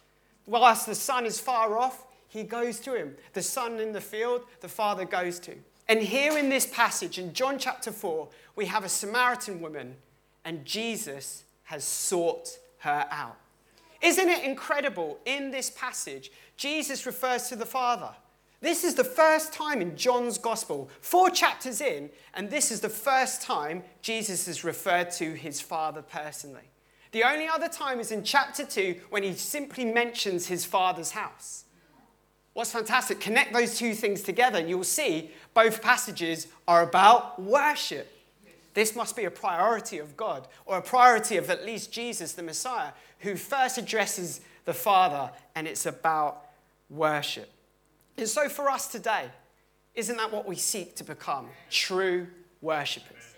Whilst 0.46 0.86
the 0.86 0.94
son 0.94 1.26
is 1.26 1.40
far 1.40 1.78
off, 1.78 2.04
he 2.28 2.44
goes 2.44 2.80
to 2.80 2.94
him. 2.94 3.14
The 3.32 3.42
son 3.42 3.78
in 3.78 3.92
the 3.92 4.00
field, 4.00 4.42
the 4.60 4.68
father 4.68 5.04
goes 5.04 5.38
to. 5.40 5.56
And 5.92 6.00
here 6.00 6.38
in 6.38 6.48
this 6.48 6.64
passage, 6.64 7.18
in 7.18 7.34
John 7.34 7.58
chapter 7.58 7.92
4, 7.92 8.26
we 8.56 8.64
have 8.64 8.82
a 8.82 8.88
Samaritan 8.88 9.60
woman, 9.60 9.96
and 10.42 10.64
Jesus 10.64 11.44
has 11.64 11.84
sought 11.84 12.48
her 12.78 13.06
out. 13.10 13.36
Isn't 14.00 14.30
it 14.30 14.42
incredible? 14.42 15.18
In 15.26 15.50
this 15.50 15.68
passage, 15.68 16.32
Jesus 16.56 17.04
refers 17.04 17.50
to 17.50 17.56
the 17.56 17.66
Father. 17.66 18.08
This 18.62 18.84
is 18.84 18.94
the 18.94 19.04
first 19.04 19.52
time 19.52 19.82
in 19.82 19.94
John's 19.94 20.38
Gospel, 20.38 20.88
four 21.02 21.28
chapters 21.28 21.82
in, 21.82 22.08
and 22.32 22.48
this 22.48 22.72
is 22.72 22.80
the 22.80 22.88
first 22.88 23.42
time 23.42 23.82
Jesus 24.00 24.48
is 24.48 24.64
referred 24.64 25.10
to 25.10 25.34
his 25.34 25.60
Father 25.60 26.00
personally. 26.00 26.70
The 27.10 27.24
only 27.24 27.48
other 27.48 27.68
time 27.68 28.00
is 28.00 28.12
in 28.12 28.24
chapter 28.24 28.64
2 28.64 28.98
when 29.10 29.24
he 29.24 29.34
simply 29.34 29.84
mentions 29.84 30.46
his 30.46 30.64
Father's 30.64 31.10
house. 31.10 31.66
What's 32.54 32.72
fantastic, 32.72 33.20
connect 33.20 33.52
those 33.52 33.78
two 33.78 33.94
things 33.94 34.22
together, 34.22 34.58
and 34.58 34.68
you'll 34.68 34.84
see 34.84 35.30
both 35.54 35.80
passages 35.80 36.48
are 36.68 36.82
about 36.82 37.40
worship. 37.40 38.08
This 38.74 38.94
must 38.94 39.16
be 39.16 39.24
a 39.24 39.30
priority 39.30 39.98
of 39.98 40.16
God, 40.16 40.48
or 40.66 40.78
a 40.78 40.82
priority 40.82 41.36
of 41.36 41.48
at 41.50 41.64
least 41.64 41.92
Jesus, 41.92 42.32
the 42.32 42.42
Messiah, 42.42 42.92
who 43.20 43.36
first 43.36 43.78
addresses 43.78 44.40
the 44.64 44.74
Father, 44.74 45.30
and 45.54 45.66
it's 45.66 45.86
about 45.86 46.46
worship. 46.90 47.50
And 48.16 48.28
so 48.28 48.48
for 48.48 48.70
us 48.70 48.88
today, 48.88 49.26
isn't 49.94 50.16
that 50.16 50.32
what 50.32 50.46
we 50.46 50.56
seek 50.56 50.96
to 50.96 51.04
become? 51.04 51.48
True 51.70 52.26
worshippers. 52.60 53.34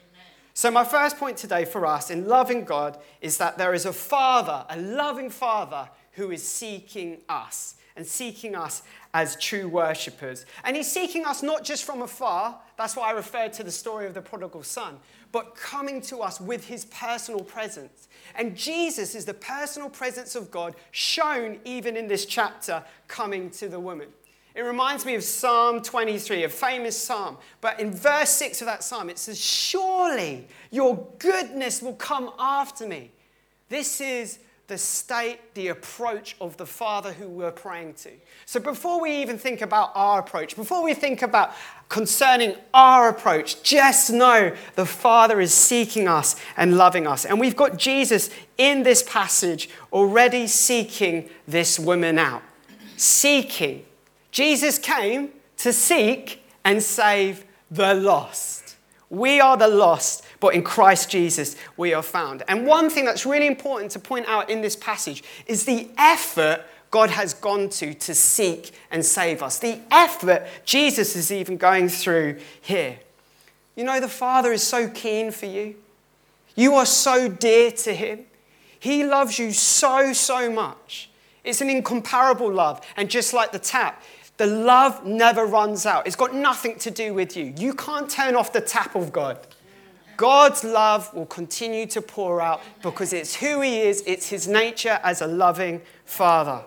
So, 0.56 0.70
my 0.70 0.84
first 0.84 1.18
point 1.18 1.36
today 1.36 1.64
for 1.64 1.84
us 1.84 2.10
in 2.10 2.28
loving 2.28 2.64
God 2.64 2.98
is 3.20 3.38
that 3.38 3.58
there 3.58 3.74
is 3.74 3.86
a 3.86 3.92
Father, 3.92 4.64
a 4.68 4.78
loving 4.78 5.28
Father, 5.28 5.88
who 6.12 6.30
is 6.30 6.46
seeking 6.46 7.18
us 7.28 7.74
and 7.96 8.06
seeking 8.06 8.54
us 8.54 8.82
as 9.14 9.36
true 9.36 9.68
worshippers. 9.68 10.44
And 10.64 10.76
he's 10.76 10.90
seeking 10.90 11.24
us 11.24 11.42
not 11.42 11.62
just 11.64 11.84
from 11.84 12.02
afar, 12.02 12.58
that's 12.76 12.96
why 12.96 13.08
I 13.08 13.12
referred 13.12 13.52
to 13.54 13.62
the 13.62 13.70
story 13.70 14.06
of 14.06 14.12
the 14.12 14.20
prodigal 14.20 14.64
son, 14.64 14.98
but 15.30 15.54
coming 15.54 16.00
to 16.02 16.18
us 16.18 16.40
with 16.40 16.66
his 16.66 16.84
personal 16.86 17.40
presence. 17.40 18.08
And 18.34 18.56
Jesus 18.56 19.14
is 19.14 19.24
the 19.24 19.34
personal 19.34 19.88
presence 19.88 20.34
of 20.34 20.50
God 20.50 20.74
shown 20.90 21.60
even 21.64 21.96
in 21.96 22.08
this 22.08 22.26
chapter 22.26 22.82
coming 23.06 23.50
to 23.50 23.68
the 23.68 23.78
woman. 23.78 24.08
It 24.56 24.62
reminds 24.62 25.06
me 25.06 25.14
of 25.14 25.22
Psalm 25.22 25.80
23, 25.80 26.44
a 26.44 26.48
famous 26.48 26.96
psalm. 26.96 27.38
But 27.60 27.80
in 27.80 27.92
verse 27.92 28.30
6 28.30 28.62
of 28.62 28.66
that 28.66 28.84
psalm, 28.84 29.10
it 29.10 29.18
says, 29.18 29.40
Surely 29.40 30.46
your 30.70 31.08
goodness 31.18 31.82
will 31.82 31.94
come 31.94 32.32
after 32.38 32.86
me. 32.86 33.12
This 33.68 34.00
is 34.00 34.38
the 34.66 34.78
state, 34.78 35.38
the 35.54 35.68
approach 35.68 36.36
of 36.40 36.56
the 36.56 36.64
Father 36.64 37.12
who 37.12 37.28
we're 37.28 37.50
praying 37.50 37.94
to. 37.94 38.10
So 38.46 38.58
before 38.58 39.00
we 39.00 39.20
even 39.20 39.36
think 39.36 39.60
about 39.60 39.92
our 39.94 40.20
approach, 40.20 40.56
before 40.56 40.82
we 40.82 40.94
think 40.94 41.20
about 41.20 41.52
concerning 41.90 42.56
our 42.72 43.10
approach, 43.10 43.62
just 43.62 44.10
know 44.10 44.56
the 44.74 44.86
Father 44.86 45.38
is 45.40 45.52
seeking 45.52 46.08
us 46.08 46.36
and 46.56 46.78
loving 46.78 47.06
us. 47.06 47.26
And 47.26 47.38
we've 47.38 47.56
got 47.56 47.76
Jesus 47.76 48.30
in 48.56 48.84
this 48.84 49.02
passage 49.02 49.68
already 49.92 50.46
seeking 50.46 51.28
this 51.46 51.78
woman 51.78 52.18
out. 52.18 52.42
Seeking. 52.96 53.84
Jesus 54.30 54.78
came 54.78 55.30
to 55.58 55.74
seek 55.74 56.42
and 56.64 56.82
save 56.82 57.44
the 57.70 57.92
lost. 57.92 58.76
We 59.10 59.40
are 59.40 59.56
the 59.56 59.68
lost 59.68 60.24
but 60.44 60.54
in 60.54 60.62
Christ 60.62 61.08
Jesus 61.08 61.56
we 61.78 61.94
are 61.94 62.02
found. 62.02 62.42
And 62.48 62.66
one 62.66 62.90
thing 62.90 63.06
that's 63.06 63.24
really 63.24 63.46
important 63.46 63.92
to 63.92 63.98
point 63.98 64.26
out 64.28 64.50
in 64.50 64.60
this 64.60 64.76
passage 64.76 65.24
is 65.46 65.64
the 65.64 65.88
effort 65.96 66.66
God 66.90 67.08
has 67.08 67.32
gone 67.32 67.70
to 67.70 67.94
to 67.94 68.14
seek 68.14 68.72
and 68.90 69.02
save 69.02 69.42
us. 69.42 69.58
The 69.58 69.80
effort 69.90 70.46
Jesus 70.66 71.16
is 71.16 71.32
even 71.32 71.56
going 71.56 71.88
through 71.88 72.40
here. 72.60 72.98
You 73.74 73.84
know, 73.84 74.00
the 74.00 74.08
Father 74.08 74.52
is 74.52 74.62
so 74.62 74.86
keen 74.86 75.30
for 75.30 75.46
you. 75.46 75.76
You 76.54 76.74
are 76.74 76.84
so 76.84 77.26
dear 77.26 77.70
to 77.70 77.94
Him. 77.94 78.26
He 78.78 79.02
loves 79.02 79.38
you 79.38 79.50
so, 79.50 80.12
so 80.12 80.50
much. 80.50 81.08
It's 81.42 81.62
an 81.62 81.70
incomparable 81.70 82.52
love. 82.52 82.84
And 82.98 83.08
just 83.08 83.32
like 83.32 83.50
the 83.50 83.58
tap, 83.58 84.02
the 84.36 84.46
love 84.46 85.06
never 85.06 85.46
runs 85.46 85.86
out. 85.86 86.06
It's 86.06 86.16
got 86.16 86.34
nothing 86.34 86.78
to 86.80 86.90
do 86.90 87.14
with 87.14 87.34
you. 87.34 87.54
You 87.56 87.72
can't 87.72 88.10
turn 88.10 88.36
off 88.36 88.52
the 88.52 88.60
tap 88.60 88.94
of 88.94 89.10
God. 89.10 89.38
God's 90.16 90.64
love 90.64 91.12
will 91.14 91.26
continue 91.26 91.86
to 91.86 92.02
pour 92.02 92.40
out 92.40 92.62
because 92.82 93.12
it's 93.12 93.36
who 93.36 93.60
He 93.60 93.80
is, 93.80 94.02
it's 94.06 94.28
His 94.28 94.48
nature 94.48 95.00
as 95.02 95.20
a 95.20 95.26
loving 95.26 95.80
Father. 96.04 96.62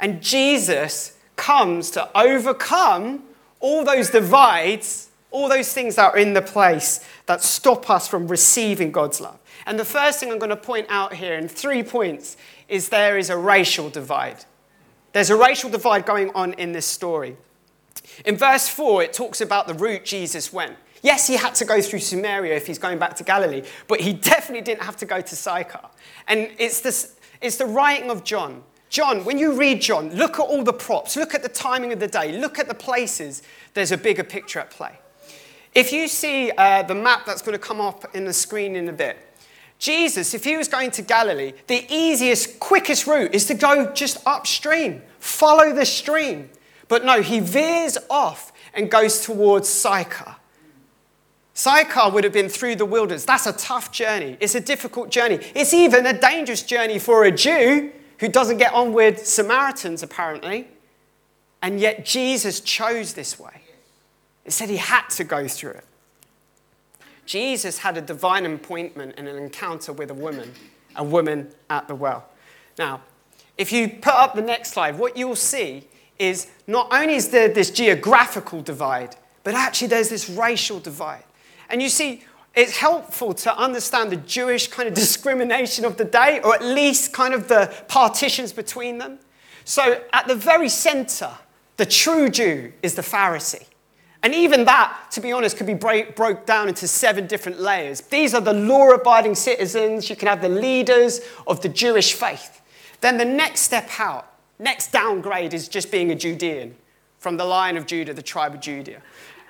And 0.00 0.22
Jesus 0.22 1.16
comes 1.36 1.90
to 1.92 2.08
overcome 2.18 3.24
all 3.60 3.84
those 3.84 4.10
divides, 4.10 5.08
all 5.30 5.48
those 5.48 5.72
things 5.72 5.96
that 5.96 6.12
are 6.14 6.18
in 6.18 6.32
the 6.32 6.42
place 6.42 7.04
that 7.26 7.42
stop 7.42 7.90
us 7.90 8.08
from 8.08 8.28
receiving 8.28 8.90
God's 8.90 9.20
love. 9.20 9.38
And 9.66 9.78
the 9.78 9.84
first 9.84 10.20
thing 10.20 10.30
I'm 10.30 10.38
going 10.38 10.50
to 10.50 10.56
point 10.56 10.86
out 10.88 11.14
here 11.14 11.34
in 11.34 11.48
three 11.48 11.82
points 11.82 12.36
is 12.68 12.88
there 12.88 13.18
is 13.18 13.30
a 13.30 13.36
racial 13.36 13.90
divide. 13.90 14.44
There's 15.12 15.30
a 15.30 15.36
racial 15.36 15.70
divide 15.70 16.06
going 16.06 16.30
on 16.34 16.52
in 16.54 16.72
this 16.72 16.86
story. 16.86 17.36
In 18.24 18.36
verse 18.36 18.68
4, 18.68 19.02
it 19.02 19.12
talks 19.12 19.40
about 19.40 19.66
the 19.66 19.74
route 19.74 20.04
Jesus 20.04 20.52
went. 20.52 20.76
Yes, 21.02 21.26
he 21.26 21.36
had 21.36 21.54
to 21.56 21.64
go 21.64 21.80
through 21.80 22.00
Samaria 22.00 22.56
if 22.56 22.66
he's 22.66 22.78
going 22.78 22.98
back 22.98 23.14
to 23.16 23.24
Galilee, 23.24 23.62
but 23.86 24.00
he 24.00 24.12
definitely 24.32 24.62
didn't 24.62 24.82
have 24.82 24.96
to 24.96 25.06
go 25.06 25.20
to 25.20 25.36
Sychar. 25.36 25.88
And 26.26 26.50
it's, 26.58 26.80
this, 26.80 27.16
it's 27.40 27.56
the 27.56 27.66
writing 27.66 28.10
of 28.10 28.24
John. 28.24 28.62
John, 28.90 29.24
when 29.24 29.38
you 29.38 29.52
read 29.52 29.82
John, 29.82 30.14
look 30.14 30.34
at 30.34 30.46
all 30.46 30.64
the 30.64 30.72
props, 30.72 31.16
look 31.16 31.34
at 31.34 31.42
the 31.42 31.48
timing 31.48 31.92
of 31.92 32.00
the 32.00 32.08
day, 32.08 32.38
look 32.38 32.58
at 32.58 32.68
the 32.68 32.74
places, 32.74 33.42
there's 33.74 33.92
a 33.92 33.98
bigger 33.98 34.24
picture 34.24 34.60
at 34.60 34.70
play. 34.70 34.98
If 35.74 35.92
you 35.92 36.08
see 36.08 36.50
uh, 36.50 36.82
the 36.84 36.94
map 36.94 37.26
that's 37.26 37.42
going 37.42 37.52
to 37.52 37.58
come 37.64 37.80
up 37.80 38.14
in 38.14 38.24
the 38.24 38.32
screen 38.32 38.74
in 38.74 38.88
a 38.88 38.92
bit, 38.92 39.18
Jesus, 39.78 40.34
if 40.34 40.42
he 40.42 40.56
was 40.56 40.66
going 40.66 40.90
to 40.92 41.02
Galilee, 41.02 41.52
the 41.66 41.86
easiest, 41.88 42.58
quickest 42.58 43.06
route 43.06 43.34
is 43.34 43.46
to 43.46 43.54
go 43.54 43.92
just 43.92 44.18
upstream, 44.26 45.02
follow 45.20 45.72
the 45.72 45.86
stream. 45.86 46.50
But 46.88 47.04
no, 47.04 47.20
he 47.20 47.40
veers 47.40 47.98
off 48.10 48.52
and 48.74 48.90
goes 48.90 49.20
towards 49.20 49.68
Sychar. 49.68 50.36
Sychar 51.58 52.10
would 52.12 52.22
have 52.22 52.32
been 52.32 52.48
through 52.48 52.76
the 52.76 52.84
wilderness. 52.84 53.24
That's 53.24 53.46
a 53.46 53.52
tough 53.52 53.90
journey. 53.90 54.36
It's 54.38 54.54
a 54.54 54.60
difficult 54.60 55.10
journey. 55.10 55.40
It's 55.56 55.74
even 55.74 56.06
a 56.06 56.12
dangerous 56.12 56.62
journey 56.62 57.00
for 57.00 57.24
a 57.24 57.32
Jew 57.32 57.90
who 58.20 58.28
doesn't 58.28 58.58
get 58.58 58.72
on 58.72 58.92
with 58.92 59.26
Samaritans, 59.26 60.04
apparently. 60.04 60.68
And 61.60 61.80
yet 61.80 62.06
Jesus 62.06 62.60
chose 62.60 63.14
this 63.14 63.40
way. 63.40 63.62
It 64.44 64.52
said 64.52 64.68
he 64.68 64.76
had 64.76 65.08
to 65.10 65.24
go 65.24 65.48
through 65.48 65.72
it. 65.72 65.84
Jesus 67.26 67.78
had 67.78 67.96
a 67.96 68.02
divine 68.02 68.46
appointment 68.46 69.14
and 69.18 69.26
an 69.26 69.36
encounter 69.36 69.92
with 69.92 70.12
a 70.12 70.14
woman, 70.14 70.52
a 70.94 71.02
woman 71.02 71.48
at 71.68 71.88
the 71.88 71.94
well. 71.96 72.28
Now, 72.78 73.00
if 73.56 73.72
you 73.72 73.88
put 73.88 74.14
up 74.14 74.36
the 74.36 74.42
next 74.42 74.74
slide, 74.74 74.96
what 74.96 75.16
you'll 75.16 75.34
see 75.34 75.88
is 76.20 76.46
not 76.68 76.86
only 76.92 77.16
is 77.16 77.30
there 77.30 77.48
this 77.48 77.72
geographical 77.72 78.62
divide, 78.62 79.16
but 79.42 79.54
actually 79.54 79.88
there's 79.88 80.08
this 80.08 80.30
racial 80.30 80.78
divide. 80.78 81.24
And 81.68 81.82
you 81.82 81.88
see, 81.88 82.24
it's 82.54 82.76
helpful 82.76 83.34
to 83.34 83.56
understand 83.56 84.10
the 84.10 84.16
Jewish 84.16 84.68
kind 84.68 84.88
of 84.88 84.94
discrimination 84.94 85.84
of 85.84 85.96
the 85.96 86.04
day, 86.04 86.40
or 86.42 86.54
at 86.54 86.62
least 86.62 87.12
kind 87.12 87.34
of 87.34 87.48
the 87.48 87.72
partitions 87.88 88.52
between 88.52 88.98
them. 88.98 89.18
So 89.64 90.02
at 90.12 90.26
the 90.26 90.34
very 90.34 90.68
center, 90.68 91.30
the 91.76 91.86
true 91.86 92.28
Jew 92.28 92.72
is 92.82 92.94
the 92.94 93.02
Pharisee. 93.02 93.66
And 94.22 94.34
even 94.34 94.64
that, 94.64 95.10
to 95.12 95.20
be 95.20 95.30
honest, 95.30 95.56
could 95.56 95.66
be 95.66 95.74
break, 95.74 96.16
broke 96.16 96.44
down 96.44 96.68
into 96.68 96.88
seven 96.88 97.26
different 97.26 97.60
layers. 97.60 98.00
These 98.00 98.34
are 98.34 98.40
the 98.40 98.52
law 98.52 98.90
abiding 98.90 99.36
citizens. 99.36 100.10
You 100.10 100.16
can 100.16 100.26
have 100.26 100.42
the 100.42 100.48
leaders 100.48 101.20
of 101.46 101.60
the 101.60 101.68
Jewish 101.68 102.14
faith. 102.14 102.60
Then 103.00 103.16
the 103.16 103.24
next 103.24 103.60
step 103.60 103.88
out, 104.00 104.32
next 104.58 104.90
downgrade 104.90 105.54
is 105.54 105.68
just 105.68 105.92
being 105.92 106.10
a 106.10 106.16
Judean 106.16 106.74
from 107.20 107.36
the 107.36 107.44
line 107.44 107.76
of 107.76 107.86
Judah, 107.86 108.12
the 108.12 108.22
tribe 108.22 108.54
of 108.54 108.60
Judah. 108.60 109.00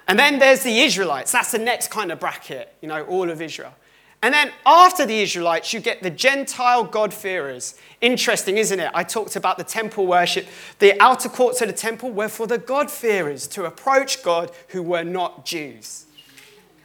And 0.08 0.18
then 0.18 0.38
there's 0.38 0.62
the 0.62 0.80
Israelites. 0.80 1.30
That's 1.30 1.52
the 1.52 1.58
next 1.58 1.90
kind 1.90 2.10
of 2.10 2.18
bracket, 2.18 2.74
you 2.80 2.88
know, 2.88 3.04
all 3.04 3.30
of 3.30 3.42
Israel. 3.42 3.74
And 4.22 4.34
then 4.34 4.50
after 4.66 5.06
the 5.06 5.20
Israelites, 5.20 5.72
you 5.72 5.78
get 5.78 6.02
the 6.02 6.10
Gentile 6.10 6.82
God-fearers. 6.82 7.76
Interesting, 8.00 8.56
isn't 8.56 8.80
it? 8.80 8.90
I 8.92 9.04
talked 9.04 9.36
about 9.36 9.58
the 9.58 9.64
temple 9.64 10.06
worship. 10.06 10.46
The 10.80 11.00
outer 11.00 11.28
courts 11.28 11.60
of 11.60 11.68
the 11.68 11.74
temple 11.74 12.10
were 12.10 12.28
for 12.28 12.46
the 12.46 12.58
God-fearers 12.58 13.46
to 13.48 13.66
approach 13.66 14.24
God 14.24 14.50
who 14.68 14.82
were 14.82 15.04
not 15.04 15.44
Jews. 15.44 16.06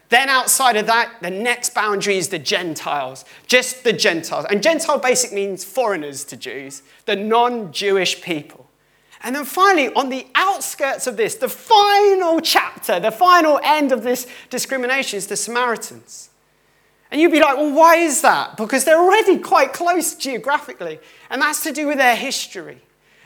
Then 0.10 0.30
outside 0.30 0.76
of 0.76 0.86
that, 0.86 1.12
the 1.22 1.32
next 1.32 1.74
boundary 1.74 2.18
is 2.18 2.28
the 2.28 2.38
Gentiles, 2.38 3.26
just 3.48 3.84
the 3.84 3.94
Gentiles. 3.94 4.46
And 4.48 4.62
Gentile 4.62 5.00
basically 5.00 5.48
means 5.48 5.64
foreigners 5.64 6.24
to 6.26 6.38
Jews, 6.38 6.84
the 7.06 7.16
non 7.16 7.72
Jewish 7.72 8.22
people. 8.22 8.63
And 9.24 9.36
then 9.36 9.46
finally, 9.46 9.94
on 9.94 10.10
the 10.10 10.28
outskirts 10.36 11.08
of 11.08 11.16
this, 11.16 11.36
the 11.36 11.48
final 11.48 12.42
chapter, 12.42 13.00
the 13.00 13.12
final 13.12 13.60
end 13.64 13.94
of 13.94 14.04
this 14.04 14.28
discrimination 14.50 15.18
is 15.18 15.28
the 15.28 15.38
Samaritans. 15.38 16.30
And 17.10 17.22
you'd 17.22 17.32
be 17.32 17.40
like, 17.40 17.56
well, 17.56 17.72
why 17.72 17.98
is 17.98 18.22
that? 18.22 18.58
Because 18.58 18.84
they're 18.84 19.00
already 19.00 19.38
quite 19.38 19.72
close 19.72 20.16
geographically. 20.16 21.00
And 21.30 21.42
that's 21.42 21.64
to 21.64 21.72
do 21.72 21.88
with 21.88 21.98
their 21.98 22.16
history. 22.16 22.82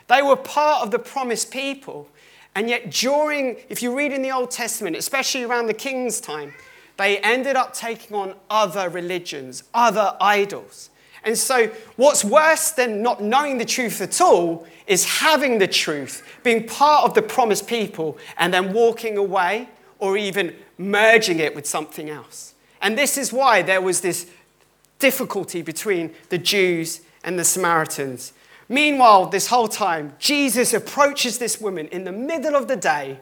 They 0.06 0.22
were 0.22 0.36
part 0.36 0.82
of 0.82 0.90
the 0.90 0.98
promised 0.98 1.50
people. 1.50 2.08
And 2.54 2.68
yet, 2.68 2.90
during, 2.90 3.56
if 3.68 3.82
you 3.82 3.96
read 3.96 4.12
in 4.12 4.22
the 4.22 4.30
Old 4.30 4.50
Testament, 4.50 4.94
especially 4.94 5.44
around 5.44 5.66
the 5.66 5.74
king's 5.74 6.20
time, 6.20 6.54
they 6.96 7.18
ended 7.18 7.56
up 7.56 7.72
taking 7.72 8.16
on 8.16 8.34
other 8.50 8.88
religions, 8.88 9.64
other 9.72 10.16
idols. 10.20 10.90
And 11.24 11.36
so, 11.36 11.70
what's 11.96 12.24
worse 12.24 12.70
than 12.70 13.02
not 13.02 13.22
knowing 13.22 13.58
the 13.58 13.64
truth 13.64 14.00
at 14.00 14.20
all 14.20 14.66
is 14.86 15.04
having 15.04 15.58
the 15.58 15.66
truth, 15.66 16.22
being 16.42 16.66
part 16.66 17.04
of 17.04 17.14
the 17.14 17.22
promised 17.22 17.66
people, 17.66 18.18
and 18.36 18.52
then 18.52 18.72
walking 18.72 19.16
away 19.16 19.68
or 19.98 20.16
even 20.16 20.54
merging 20.78 21.40
it 21.40 21.54
with 21.54 21.66
something 21.66 22.08
else. 22.08 22.54
And 22.80 22.96
this 22.96 23.18
is 23.18 23.32
why 23.32 23.62
there 23.62 23.82
was 23.82 24.00
this 24.00 24.30
difficulty 24.98 25.62
between 25.62 26.14
the 26.28 26.38
Jews 26.38 27.00
and 27.24 27.38
the 27.38 27.44
Samaritans. 27.44 28.32
Meanwhile, 28.68 29.26
this 29.26 29.48
whole 29.48 29.68
time, 29.68 30.14
Jesus 30.18 30.74
approaches 30.74 31.38
this 31.38 31.60
woman 31.60 31.88
in 31.88 32.04
the 32.04 32.12
middle 32.12 32.54
of 32.54 32.68
the 32.68 32.76
day 32.76 33.18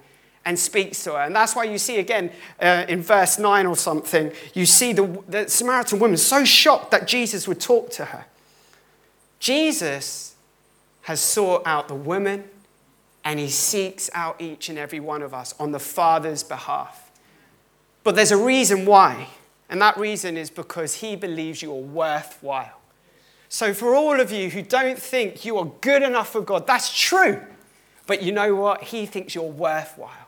and 0.46 0.56
speaks 0.58 1.02
to 1.04 1.12
her. 1.12 1.18
And 1.18 1.34
that's 1.34 1.54
why 1.54 1.64
you 1.64 1.76
see 1.76 1.98
again 1.98 2.30
uh, 2.62 2.86
in 2.88 3.02
verse 3.02 3.38
9 3.38 3.66
or 3.66 3.76
something, 3.76 4.32
you 4.54 4.64
see 4.64 4.92
the, 4.94 5.22
the 5.28 5.48
Samaritan 5.48 5.98
woman 5.98 6.16
so 6.16 6.44
shocked 6.44 6.92
that 6.92 7.06
Jesus 7.06 7.46
would 7.46 7.60
talk 7.60 7.90
to 7.90 8.06
her. 8.06 8.24
Jesus 9.40 10.36
has 11.02 11.20
sought 11.20 11.62
out 11.66 11.88
the 11.88 11.94
woman 11.94 12.44
and 13.24 13.40
he 13.40 13.48
seeks 13.48 14.08
out 14.14 14.40
each 14.40 14.68
and 14.68 14.78
every 14.78 15.00
one 15.00 15.20
of 15.20 15.34
us 15.34 15.52
on 15.58 15.72
the 15.72 15.80
Father's 15.80 16.44
behalf. 16.44 17.10
But 18.04 18.14
there's 18.14 18.30
a 18.30 18.36
reason 18.36 18.86
why. 18.86 19.28
And 19.68 19.82
that 19.82 19.96
reason 19.96 20.36
is 20.36 20.48
because 20.48 20.94
he 20.94 21.16
believes 21.16 21.60
you 21.60 21.72
are 21.72 21.80
worthwhile. 21.80 22.80
So, 23.48 23.74
for 23.74 23.96
all 23.96 24.20
of 24.20 24.30
you 24.30 24.50
who 24.50 24.62
don't 24.62 24.98
think 24.98 25.44
you 25.44 25.58
are 25.58 25.70
good 25.80 26.02
enough 26.04 26.30
for 26.30 26.40
God, 26.40 26.68
that's 26.68 26.96
true. 26.96 27.40
But 28.06 28.22
you 28.22 28.30
know 28.30 28.54
what? 28.54 28.84
He 28.84 29.06
thinks 29.06 29.34
you're 29.34 29.44
worthwhile. 29.44 30.25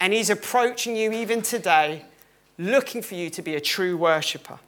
And 0.00 0.12
he's 0.12 0.30
approaching 0.30 0.96
you 0.96 1.12
even 1.12 1.42
today, 1.42 2.04
looking 2.58 3.02
for 3.02 3.14
you 3.14 3.30
to 3.30 3.42
be 3.42 3.54
a 3.54 3.60
true 3.60 3.96
worshiper. 3.96 4.58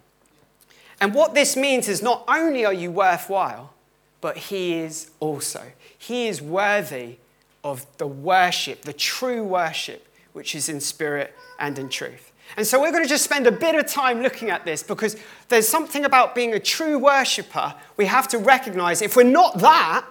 And 1.00 1.14
what 1.14 1.34
this 1.34 1.56
means 1.56 1.88
is 1.88 2.02
not 2.02 2.24
only 2.26 2.64
are 2.64 2.72
you 2.72 2.90
worthwhile, 2.90 3.74
but 4.20 4.36
he 4.36 4.74
is 4.74 5.10
also. 5.20 5.62
He 5.98 6.26
is 6.28 6.40
worthy 6.40 7.16
of 7.62 7.86
the 7.98 8.06
worship, 8.06 8.82
the 8.82 8.92
true 8.92 9.44
worship, 9.44 10.06
which 10.32 10.54
is 10.54 10.68
in 10.68 10.80
spirit 10.80 11.34
and 11.58 11.78
in 11.78 11.88
truth. 11.88 12.32
And 12.56 12.66
so 12.66 12.80
we're 12.80 12.92
going 12.92 13.02
to 13.02 13.08
just 13.08 13.24
spend 13.24 13.46
a 13.46 13.52
bit 13.52 13.74
of 13.74 13.86
time 13.86 14.22
looking 14.22 14.50
at 14.50 14.64
this 14.64 14.82
because 14.82 15.16
there's 15.48 15.68
something 15.68 16.04
about 16.04 16.34
being 16.34 16.54
a 16.54 16.60
true 16.60 16.98
worshiper 16.98 17.74
we 17.96 18.06
have 18.06 18.28
to 18.28 18.38
recognize. 18.38 19.02
If 19.02 19.16
we're 19.16 19.24
not 19.24 19.58
that, 19.58 20.04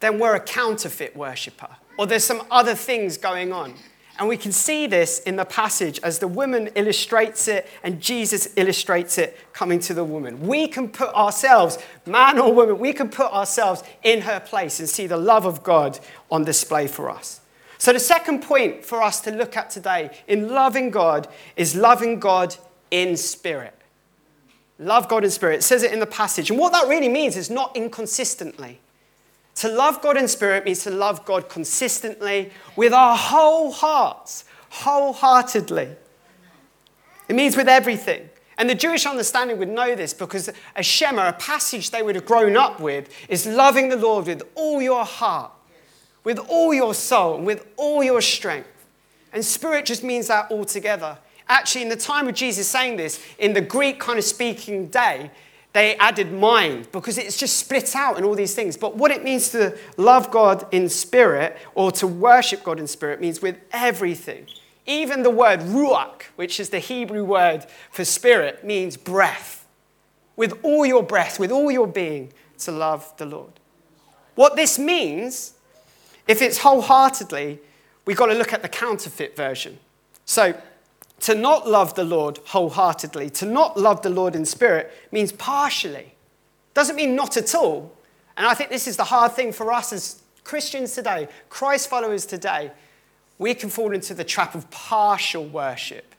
then 0.00 0.18
we're 0.18 0.34
a 0.34 0.40
counterfeit 0.40 1.14
worshiper, 1.14 1.68
or 1.98 2.06
there's 2.06 2.24
some 2.24 2.42
other 2.50 2.74
things 2.74 3.16
going 3.16 3.52
on. 3.52 3.74
And 4.18 4.28
we 4.28 4.36
can 4.36 4.52
see 4.52 4.86
this 4.86 5.20
in 5.20 5.36
the 5.36 5.44
passage 5.44 5.98
as 6.02 6.18
the 6.18 6.28
woman 6.28 6.68
illustrates 6.74 7.48
it 7.48 7.66
and 7.82 8.00
Jesus 8.00 8.48
illustrates 8.56 9.16
it 9.16 9.38
coming 9.52 9.80
to 9.80 9.94
the 9.94 10.04
woman. 10.04 10.46
We 10.46 10.68
can 10.68 10.88
put 10.88 11.08
ourselves, 11.14 11.78
man 12.06 12.38
or 12.38 12.52
woman, 12.52 12.78
we 12.78 12.92
can 12.92 13.08
put 13.08 13.32
ourselves 13.32 13.82
in 14.02 14.20
her 14.22 14.38
place 14.38 14.80
and 14.80 14.88
see 14.88 15.06
the 15.06 15.16
love 15.16 15.46
of 15.46 15.62
God 15.62 15.98
on 16.30 16.44
display 16.44 16.86
for 16.86 17.10
us. 17.10 17.40
So, 17.78 17.92
the 17.92 17.98
second 17.98 18.42
point 18.42 18.84
for 18.84 19.02
us 19.02 19.20
to 19.22 19.32
look 19.32 19.56
at 19.56 19.70
today 19.70 20.16
in 20.28 20.50
loving 20.50 20.90
God 20.90 21.26
is 21.56 21.74
loving 21.74 22.20
God 22.20 22.54
in 22.92 23.16
spirit. 23.16 23.74
Love 24.78 25.08
God 25.08 25.24
in 25.24 25.30
spirit. 25.30 25.56
It 25.56 25.62
says 25.62 25.82
it 25.82 25.92
in 25.92 25.98
the 25.98 26.06
passage. 26.06 26.50
And 26.50 26.60
what 26.60 26.72
that 26.72 26.86
really 26.86 27.08
means 27.08 27.36
is 27.36 27.50
not 27.50 27.74
inconsistently. 27.76 28.78
To 29.56 29.68
love 29.68 30.00
God 30.00 30.16
in 30.16 30.28
spirit 30.28 30.64
means 30.64 30.82
to 30.84 30.90
love 30.90 31.24
God 31.24 31.48
consistently 31.48 32.50
with 32.76 32.92
our 32.92 33.16
whole 33.16 33.70
hearts, 33.70 34.44
wholeheartedly. 34.70 35.88
It 37.28 37.36
means 37.36 37.56
with 37.56 37.68
everything. 37.68 38.28
And 38.58 38.68
the 38.68 38.74
Jewish 38.74 39.06
understanding 39.06 39.58
would 39.58 39.68
know 39.68 39.94
this 39.94 40.14
because 40.14 40.50
a 40.76 40.82
Shema, 40.82 41.28
a 41.28 41.32
passage 41.32 41.90
they 41.90 42.02
would 42.02 42.14
have 42.14 42.26
grown 42.26 42.56
up 42.56 42.80
with, 42.80 43.08
is 43.28 43.46
loving 43.46 43.88
the 43.88 43.96
Lord 43.96 44.26
with 44.26 44.42
all 44.54 44.80
your 44.80 45.04
heart, 45.04 45.52
with 46.24 46.38
all 46.38 46.72
your 46.72 46.94
soul, 46.94 47.36
and 47.36 47.46
with 47.46 47.66
all 47.76 48.02
your 48.02 48.20
strength. 48.20 48.68
And 49.32 49.44
spirit 49.44 49.86
just 49.86 50.04
means 50.04 50.28
that 50.28 50.50
altogether. 50.50 51.18
Actually, 51.48 51.82
in 51.82 51.88
the 51.88 51.96
time 51.96 52.28
of 52.28 52.34
Jesus 52.34 52.68
saying 52.68 52.96
this, 52.96 53.24
in 53.38 53.52
the 53.52 53.60
Greek 53.60 53.98
kind 53.98 54.18
of 54.18 54.24
speaking 54.24 54.88
day, 54.88 55.30
they 55.72 55.96
added 55.96 56.32
mind 56.32 56.92
because 56.92 57.16
it's 57.16 57.38
just 57.38 57.56
split 57.56 57.96
out 57.96 58.18
in 58.18 58.24
all 58.24 58.34
these 58.34 58.54
things. 58.54 58.76
But 58.76 58.96
what 58.96 59.10
it 59.10 59.24
means 59.24 59.48
to 59.50 59.76
love 59.96 60.30
God 60.30 60.66
in 60.70 60.88
spirit 60.88 61.56
or 61.74 61.90
to 61.92 62.06
worship 62.06 62.62
God 62.62 62.78
in 62.78 62.86
spirit 62.86 63.20
means 63.20 63.40
with 63.40 63.58
everything. 63.72 64.46
Even 64.86 65.22
the 65.22 65.30
word 65.30 65.60
ruach, 65.60 66.24
which 66.36 66.60
is 66.60 66.70
the 66.70 66.78
Hebrew 66.78 67.24
word 67.24 67.66
for 67.90 68.04
spirit, 68.04 68.64
means 68.64 68.96
breath. 68.96 69.66
With 70.36 70.58
all 70.62 70.84
your 70.84 71.02
breath, 71.02 71.38
with 71.38 71.50
all 71.50 71.70
your 71.70 71.86
being, 71.86 72.32
to 72.58 72.72
love 72.72 73.12
the 73.16 73.26
Lord. 73.26 73.52
What 74.34 74.56
this 74.56 74.78
means 74.78 75.54
if 76.28 76.40
it's 76.40 76.58
wholeheartedly, 76.58 77.58
we've 78.04 78.16
got 78.16 78.26
to 78.26 78.34
look 78.34 78.52
at 78.52 78.62
the 78.62 78.68
counterfeit 78.68 79.36
version. 79.36 79.78
So, 80.24 80.54
to 81.22 81.34
not 81.34 81.68
love 81.68 81.94
the 81.94 82.04
Lord 82.04 82.38
wholeheartedly, 82.46 83.30
to 83.30 83.46
not 83.46 83.78
love 83.78 84.02
the 84.02 84.10
Lord 84.10 84.36
in 84.36 84.44
spirit, 84.44 84.92
means 85.10 85.32
partially. 85.32 86.14
Doesn't 86.74 86.96
mean 86.96 87.16
not 87.16 87.36
at 87.36 87.54
all. 87.54 87.92
And 88.36 88.46
I 88.46 88.54
think 88.54 88.70
this 88.70 88.86
is 88.86 88.96
the 88.96 89.04
hard 89.04 89.32
thing 89.32 89.52
for 89.52 89.72
us 89.72 89.92
as 89.92 90.22
Christians 90.44 90.94
today, 90.94 91.28
Christ 91.48 91.88
followers 91.88 92.26
today. 92.26 92.70
We 93.38 93.54
can 93.54 93.68
fall 93.70 93.92
into 93.92 94.14
the 94.14 94.24
trap 94.24 94.54
of 94.54 94.70
partial 94.70 95.44
worship. 95.44 96.14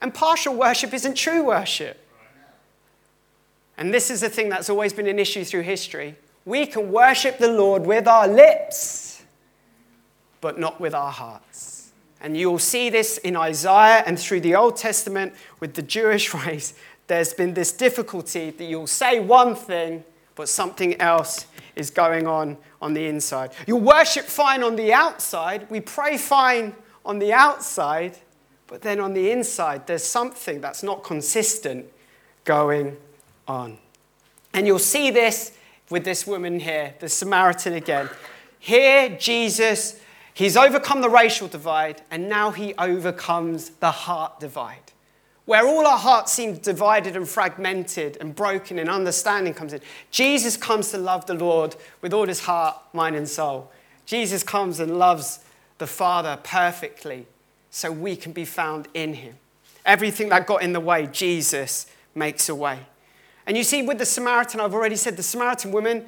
And 0.00 0.12
partial 0.12 0.54
worship 0.54 0.92
isn't 0.94 1.14
true 1.14 1.44
worship. 1.44 2.04
And 3.76 3.94
this 3.94 4.10
is 4.10 4.20
the 4.20 4.28
thing 4.28 4.48
that's 4.48 4.70
always 4.70 4.92
been 4.92 5.06
an 5.06 5.18
issue 5.18 5.44
through 5.44 5.62
history. 5.62 6.16
We 6.44 6.66
can 6.66 6.90
worship 6.90 7.38
the 7.38 7.50
Lord 7.52 7.86
with 7.86 8.08
our 8.08 8.26
lips 8.26 9.08
but 10.40 10.58
not 10.58 10.80
with 10.80 10.94
our 10.94 11.10
hearts. 11.10 11.77
And 12.20 12.36
you'll 12.36 12.58
see 12.58 12.90
this 12.90 13.18
in 13.18 13.36
Isaiah 13.36 14.02
and 14.06 14.18
through 14.18 14.40
the 14.40 14.54
Old 14.54 14.76
Testament 14.76 15.34
with 15.60 15.74
the 15.74 15.82
Jewish 15.82 16.34
race. 16.46 16.74
There's 17.06 17.32
been 17.32 17.54
this 17.54 17.72
difficulty 17.72 18.50
that 18.50 18.64
you'll 18.64 18.86
say 18.86 19.20
one 19.20 19.54
thing, 19.54 20.04
but 20.34 20.48
something 20.48 21.00
else 21.00 21.46
is 21.74 21.90
going 21.90 22.26
on 22.26 22.56
on 22.82 22.94
the 22.94 23.06
inside. 23.06 23.52
You 23.66 23.76
worship 23.76 24.24
fine 24.26 24.62
on 24.62 24.76
the 24.76 24.92
outside, 24.92 25.68
we 25.70 25.80
pray 25.80 26.18
fine 26.18 26.74
on 27.04 27.18
the 27.18 27.32
outside, 27.32 28.18
but 28.66 28.82
then 28.82 29.00
on 29.00 29.14
the 29.14 29.30
inside, 29.30 29.86
there's 29.86 30.04
something 30.04 30.60
that's 30.60 30.82
not 30.82 31.02
consistent 31.02 31.86
going 32.44 32.96
on. 33.46 33.78
And 34.52 34.66
you'll 34.66 34.78
see 34.78 35.10
this 35.10 35.56
with 35.90 36.04
this 36.04 36.26
woman 36.26 36.60
here, 36.60 36.94
the 37.00 37.08
Samaritan 37.08 37.74
again. 37.74 38.10
Here, 38.58 39.08
Jesus, 39.08 39.98
he's 40.38 40.56
overcome 40.56 41.00
the 41.00 41.10
racial 41.10 41.48
divide, 41.48 42.00
and 42.10 42.28
now 42.28 42.52
he 42.52 42.72
overcomes 42.74 43.70
the 43.70 43.90
heart 43.90 44.38
divide. 44.38 44.92
Where 45.44 45.66
all 45.66 45.86
our 45.86 45.98
hearts 45.98 46.32
seem 46.32 46.58
divided 46.58 47.16
and 47.16 47.28
fragmented 47.28 48.18
and 48.20 48.34
broken, 48.34 48.78
and 48.78 48.88
understanding 48.88 49.52
comes 49.52 49.72
in, 49.72 49.80
Jesus 50.10 50.56
comes 50.56 50.90
to 50.92 50.98
love 50.98 51.26
the 51.26 51.34
Lord 51.34 51.74
with 52.02 52.12
all 52.12 52.26
his 52.26 52.40
heart, 52.40 52.76
mind, 52.92 53.16
and 53.16 53.28
soul. 53.28 53.72
Jesus 54.06 54.42
comes 54.42 54.78
and 54.78 54.98
loves 54.98 55.40
the 55.78 55.86
Father 55.86 56.38
perfectly 56.42 57.26
so 57.70 57.90
we 57.90 58.14
can 58.14 58.32
be 58.32 58.44
found 58.44 58.88
in 58.94 59.14
him. 59.14 59.34
Everything 59.84 60.28
that 60.28 60.46
got 60.46 60.62
in 60.62 60.72
the 60.72 60.80
way, 60.80 61.06
Jesus 61.06 61.86
makes 62.14 62.48
a 62.48 62.54
way. 62.54 62.80
And 63.46 63.56
you 63.56 63.64
see, 63.64 63.82
with 63.82 63.98
the 63.98 64.04
Samaritan, 64.04 64.60
I've 64.60 64.74
already 64.74 64.96
said 64.96 65.16
the 65.16 65.22
Samaritan 65.22 65.72
woman, 65.72 66.04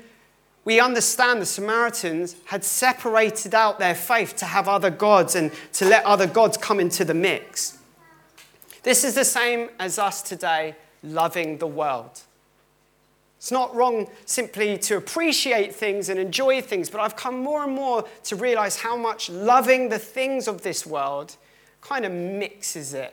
we 0.70 0.78
understand 0.78 1.42
the 1.42 1.46
Samaritans 1.46 2.36
had 2.44 2.62
separated 2.62 3.56
out 3.56 3.80
their 3.80 3.96
faith 3.96 4.36
to 4.36 4.44
have 4.44 4.68
other 4.68 4.88
gods 4.88 5.34
and 5.34 5.50
to 5.72 5.84
let 5.84 6.04
other 6.04 6.28
gods 6.28 6.56
come 6.56 6.78
into 6.78 7.04
the 7.04 7.12
mix. 7.12 7.76
This 8.84 9.02
is 9.02 9.16
the 9.16 9.24
same 9.24 9.70
as 9.80 9.98
us 9.98 10.22
today 10.22 10.76
loving 11.02 11.58
the 11.58 11.66
world. 11.66 12.20
It's 13.36 13.50
not 13.50 13.74
wrong 13.74 14.06
simply 14.26 14.78
to 14.78 14.96
appreciate 14.96 15.74
things 15.74 16.08
and 16.08 16.20
enjoy 16.20 16.62
things, 16.62 16.88
but 16.88 17.00
I've 17.00 17.16
come 17.16 17.42
more 17.42 17.64
and 17.64 17.74
more 17.74 18.04
to 18.22 18.36
realize 18.36 18.76
how 18.76 18.96
much 18.96 19.28
loving 19.28 19.88
the 19.88 19.98
things 19.98 20.46
of 20.46 20.62
this 20.62 20.86
world 20.86 21.34
kind 21.80 22.04
of 22.04 22.12
mixes 22.12 22.94
it. 22.94 23.12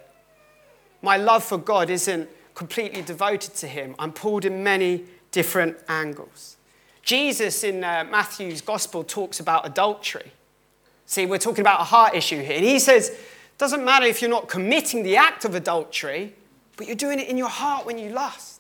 My 1.02 1.18
love 1.18 1.44
for 1.44 1.58
God 1.58 1.90
isn't 1.90 2.30
completely 2.54 3.02
devoted 3.02 3.56
to 3.56 3.68
Him. 3.68 3.96
I'm 3.98 4.14
pulled 4.14 4.46
in 4.46 4.64
many 4.64 5.06
different 5.32 5.76
angles. 5.90 6.57
Jesus 7.08 7.64
in 7.64 7.86
uh, 7.86 8.06
Matthew's 8.12 8.60
gospel 8.60 9.02
talks 9.02 9.40
about 9.40 9.66
adultery. 9.66 10.30
See, 11.06 11.26
we're 11.26 11.38
talking 11.38 11.62
about 11.62 11.80
a 11.80 11.86
heart 11.86 12.14
issue 12.14 12.42
here. 12.42 12.58
And 12.58 12.66
he 12.66 12.80
says, 12.80 13.18
doesn't 13.58 13.86
matter 13.86 14.06
if 14.06 14.22
you're 14.22 14.30
not 14.30 14.50
committing 14.50 15.04
the 15.04 15.16
act 15.16 15.46
of 15.46 15.56
adultery, 15.56 16.36
but 16.76 16.86
you're 16.86 16.98
doing 16.98 17.22
it 17.22 17.30
in 17.30 17.38
your 17.38 17.48
heart 17.48 17.86
when 17.86 17.98
you 17.98 18.10
lust. 18.10 18.60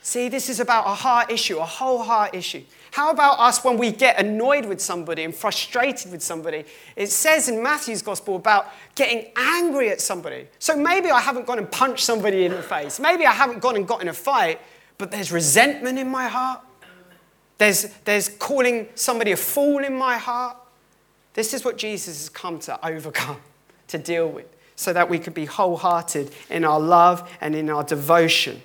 See, 0.00 0.30
this 0.30 0.48
is 0.48 0.58
about 0.58 0.86
a 0.86 0.94
heart 0.94 1.30
issue, 1.30 1.58
a 1.58 1.66
whole 1.66 2.02
heart 2.02 2.34
issue. 2.34 2.62
How 2.92 3.10
about 3.10 3.40
us 3.40 3.62
when 3.62 3.76
we 3.76 3.92
get 3.92 4.18
annoyed 4.18 4.64
with 4.64 4.80
somebody 4.80 5.24
and 5.24 5.34
frustrated 5.34 6.10
with 6.10 6.22
somebody? 6.22 6.64
It 6.96 7.08
says 7.08 7.50
in 7.50 7.62
Matthew's 7.62 8.00
gospel 8.00 8.36
about 8.36 8.68
getting 8.94 9.32
angry 9.36 9.90
at 9.90 10.00
somebody. 10.00 10.46
So 10.60 10.74
maybe 10.74 11.10
I 11.10 11.20
haven't 11.20 11.46
gone 11.46 11.58
and 11.58 11.70
punched 11.70 12.04
somebody 12.04 12.46
in 12.46 12.52
the 12.52 12.62
face. 12.62 12.98
Maybe 12.98 13.26
I 13.26 13.32
haven't 13.32 13.60
gone 13.60 13.76
and 13.76 13.86
got 13.86 14.00
in 14.00 14.08
a 14.08 14.14
fight, 14.14 14.62
but 14.96 15.10
there's 15.10 15.30
resentment 15.30 15.98
in 15.98 16.08
my 16.08 16.28
heart. 16.28 16.62
There's, 17.58 17.84
there's 18.04 18.28
calling 18.28 18.88
somebody 18.94 19.32
a 19.32 19.36
fool 19.36 19.84
in 19.84 19.94
my 19.94 20.18
heart. 20.18 20.56
This 21.34 21.54
is 21.54 21.64
what 21.64 21.78
Jesus 21.78 22.18
has 22.18 22.28
come 22.28 22.58
to 22.60 22.86
overcome, 22.86 23.38
to 23.88 23.98
deal 23.98 24.28
with, 24.28 24.46
so 24.74 24.92
that 24.92 25.08
we 25.08 25.18
could 25.18 25.34
be 25.34 25.46
wholehearted 25.46 26.32
in 26.50 26.64
our 26.64 26.80
love 26.80 27.30
and 27.40 27.54
in 27.54 27.70
our 27.70 27.84
devotion 27.84 28.60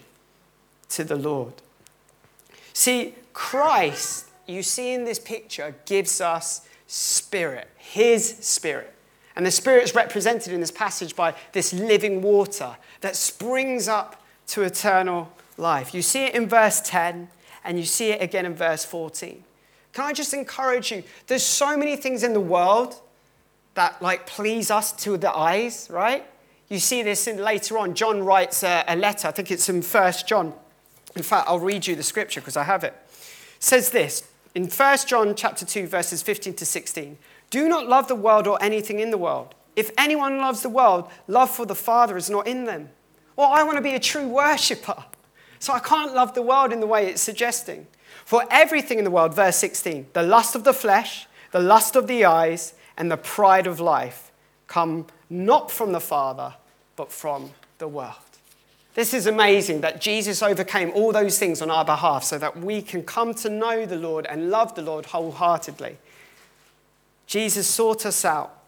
to 0.89 1.03
the 1.03 1.15
Lord. 1.15 1.53
See, 2.73 3.15
Christ, 3.33 4.27
you 4.47 4.63
see 4.63 4.93
in 4.93 5.05
this 5.05 5.19
picture, 5.19 5.75
gives 5.85 6.19
us 6.21 6.67
spirit, 6.87 7.69
his 7.77 8.37
spirit. 8.39 8.93
And 9.35 9.45
the 9.45 9.51
spirit 9.51 9.83
is 9.83 9.95
represented 9.95 10.51
in 10.51 10.59
this 10.59 10.71
passage 10.71 11.15
by 11.15 11.33
this 11.53 11.73
living 11.73 12.21
water 12.21 12.75
that 12.99 13.15
springs 13.15 13.87
up 13.87 14.21
to 14.47 14.63
eternal 14.63 15.31
life. 15.57 15.93
You 15.93 16.01
see 16.01 16.25
it 16.25 16.35
in 16.35 16.49
verse 16.49 16.81
10 16.81 17.29
and 17.63 17.77
you 17.77 17.85
see 17.85 18.11
it 18.11 18.21
again 18.21 18.45
in 18.45 18.55
verse 18.55 18.85
14. 18.85 19.43
Can 19.93 20.05
I 20.05 20.13
just 20.13 20.33
encourage 20.33 20.91
you? 20.91 21.03
There's 21.27 21.43
so 21.43 21.77
many 21.77 21.95
things 21.95 22.23
in 22.23 22.33
the 22.33 22.39
world 22.39 22.95
that 23.73 24.01
like 24.01 24.25
please 24.25 24.71
us 24.71 24.91
to 25.03 25.17
the 25.17 25.33
eyes, 25.33 25.87
right? 25.89 26.25
You 26.69 26.79
see 26.79 27.03
this 27.03 27.27
in 27.27 27.37
later 27.37 27.77
on. 27.77 27.95
John 27.95 28.23
writes 28.23 28.63
a, 28.63 28.83
a 28.87 28.95
letter. 28.95 29.27
I 29.27 29.31
think 29.31 29.51
it's 29.51 29.67
in 29.67 29.81
First 29.81 30.27
John. 30.27 30.53
In 31.15 31.23
fact, 31.23 31.49
I'll 31.49 31.59
read 31.59 31.85
you 31.87 31.95
the 31.95 32.03
scripture 32.03 32.39
because 32.39 32.55
I 32.55 32.63
have 32.63 32.83
it. 32.83 32.93
it. 32.93 33.13
Says 33.59 33.89
this 33.89 34.27
in 34.55 34.67
1 34.67 34.97
John 35.07 35.35
chapter 35.35 35.65
2 35.65 35.87
verses 35.87 36.21
15 36.21 36.53
to 36.55 36.65
16. 36.65 37.17
Do 37.49 37.67
not 37.67 37.87
love 37.87 38.07
the 38.07 38.15
world 38.15 38.47
or 38.47 38.61
anything 38.63 38.99
in 38.99 39.11
the 39.11 39.17
world. 39.17 39.53
If 39.75 39.91
anyone 39.97 40.37
loves 40.37 40.61
the 40.61 40.69
world, 40.69 41.09
love 41.27 41.49
for 41.49 41.65
the 41.65 41.75
Father 41.75 42.17
is 42.17 42.29
not 42.29 42.47
in 42.47 42.65
them. 42.65 42.89
Well, 43.35 43.51
I 43.51 43.63
want 43.63 43.77
to 43.77 43.81
be 43.81 43.93
a 43.93 43.99
true 43.99 44.27
worshipper. 44.27 45.03
So 45.61 45.73
I 45.73 45.79
can't 45.79 46.15
love 46.15 46.33
the 46.33 46.41
world 46.41 46.73
in 46.73 46.79
the 46.79 46.87
way 46.87 47.05
it's 47.05 47.21
suggesting. 47.21 47.85
For 48.25 48.43
everything 48.49 48.97
in 48.97 49.03
the 49.03 49.11
world, 49.11 49.35
verse 49.35 49.57
16, 49.57 50.07
the 50.13 50.23
lust 50.23 50.55
of 50.55 50.63
the 50.63 50.73
flesh, 50.73 51.27
the 51.51 51.59
lust 51.59 51.95
of 51.95 52.07
the 52.07 52.25
eyes, 52.25 52.73
and 52.97 53.11
the 53.11 53.17
pride 53.17 53.67
of 53.67 53.79
life 53.79 54.31
come 54.65 55.05
not 55.29 55.69
from 55.69 55.91
the 55.91 55.99
Father, 55.99 56.55
but 56.95 57.11
from 57.11 57.51
the 57.77 57.87
world. 57.87 58.15
This 58.95 59.13
is 59.13 59.27
amazing 59.27 59.81
that 59.81 60.01
Jesus 60.01 60.41
overcame 60.41 60.91
all 60.95 61.11
those 61.11 61.37
things 61.37 61.61
on 61.61 61.69
our 61.69 61.85
behalf 61.85 62.23
so 62.23 62.39
that 62.39 62.57
we 62.57 62.81
can 62.81 63.03
come 63.03 63.35
to 63.35 63.49
know 63.49 63.85
the 63.85 63.97
Lord 63.97 64.25
and 64.25 64.49
love 64.49 64.73
the 64.73 64.81
Lord 64.81 65.05
wholeheartedly. 65.05 65.95
Jesus 67.27 67.67
sought 67.67 68.07
us 68.07 68.25
out. 68.25 68.63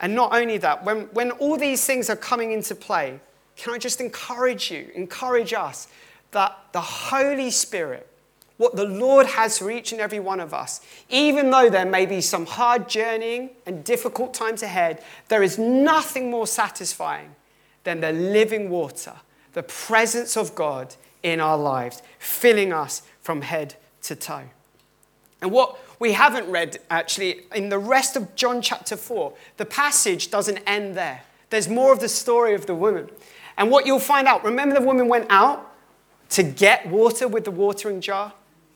And 0.00 0.16
not 0.16 0.34
only 0.34 0.58
that, 0.58 0.84
when, 0.84 1.02
when 1.12 1.30
all 1.30 1.56
these 1.56 1.86
things 1.86 2.10
are 2.10 2.16
coming 2.16 2.50
into 2.50 2.74
play, 2.74 3.20
can 3.54 3.72
I 3.72 3.78
just 3.78 4.00
encourage 4.00 4.72
you, 4.72 4.90
encourage 4.96 5.52
us, 5.52 5.86
that 6.32 6.58
the 6.72 6.80
Holy 6.80 7.50
Spirit, 7.50 8.06
what 8.56 8.76
the 8.76 8.84
Lord 8.84 9.26
has 9.26 9.58
for 9.58 9.70
each 9.70 9.92
and 9.92 10.00
every 10.00 10.20
one 10.20 10.40
of 10.40 10.52
us, 10.52 10.80
even 11.08 11.50
though 11.50 11.70
there 11.70 11.86
may 11.86 12.04
be 12.04 12.20
some 12.20 12.46
hard 12.46 12.88
journeying 12.88 13.50
and 13.64 13.84
difficult 13.84 14.34
times 14.34 14.62
ahead, 14.62 15.02
there 15.28 15.42
is 15.42 15.58
nothing 15.58 16.30
more 16.30 16.46
satisfying 16.46 17.34
than 17.84 18.00
the 18.00 18.12
living 18.12 18.68
water 18.70 19.14
the 19.52 19.62
presence 19.62 20.36
of 20.36 20.54
God 20.54 20.94
in 21.22 21.40
our 21.40 21.58
lives, 21.58 22.02
filling 22.18 22.72
us 22.72 23.02
from 23.20 23.42
head 23.42 23.74
to 24.02 24.16
toe. 24.16 24.44
And 25.40 25.50
what 25.50 25.78
we 25.98 26.12
haven't 26.12 26.50
read 26.50 26.78
actually 26.90 27.42
in 27.54 27.68
the 27.68 27.78
rest 27.78 28.16
of 28.16 28.34
John 28.34 28.62
chapter 28.62 28.96
4, 28.96 29.32
the 29.56 29.64
passage 29.64 30.30
doesn't 30.30 30.58
end 30.66 30.96
there. 30.96 31.22
There's 31.50 31.68
more 31.68 31.92
of 31.92 32.00
the 32.00 32.08
story 32.08 32.54
of 32.54 32.66
the 32.66 32.74
woman. 32.74 33.10
And 33.58 33.70
what 33.70 33.86
you'll 33.86 33.98
find 33.98 34.26
out 34.26 34.44
remember, 34.44 34.74
the 34.74 34.86
woman 34.86 35.08
went 35.08 35.26
out 35.30 35.71
to 36.32 36.42
get 36.42 36.86
water 36.88 37.28
with 37.28 37.44
the 37.44 37.50
watering 37.50 38.00
jar? 38.00 38.32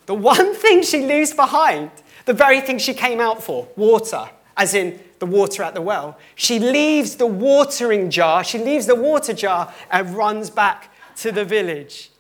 The 0.07 0.15
one 0.15 0.55
thing 0.63 0.83
she 0.83 1.05
leaves 1.05 1.33
behind, 1.33 1.91
the 2.25 2.33
very 2.33 2.61
thing 2.61 2.79
she 2.79 2.95
came 2.95 3.21
out 3.21 3.43
for 3.43 3.69
water, 3.77 4.29
as 4.57 4.75
in 4.75 5.01
the 5.19 5.27
water 5.27 5.63
at 5.63 5.75
the 5.75 5.83
well. 5.83 6.19
She 6.35 6.59
leaves 6.59 7.17
the 7.17 7.27
watering 7.27 8.11
jar, 8.11 8.45
she 8.45 8.59
leaves 8.59 8.87
the 8.87 8.95
water 8.95 9.33
jar 9.33 9.73
and 9.91 10.17
runs 10.17 10.51
back 10.51 10.93
to 11.17 11.33
the 11.33 11.45
village. 11.45 12.11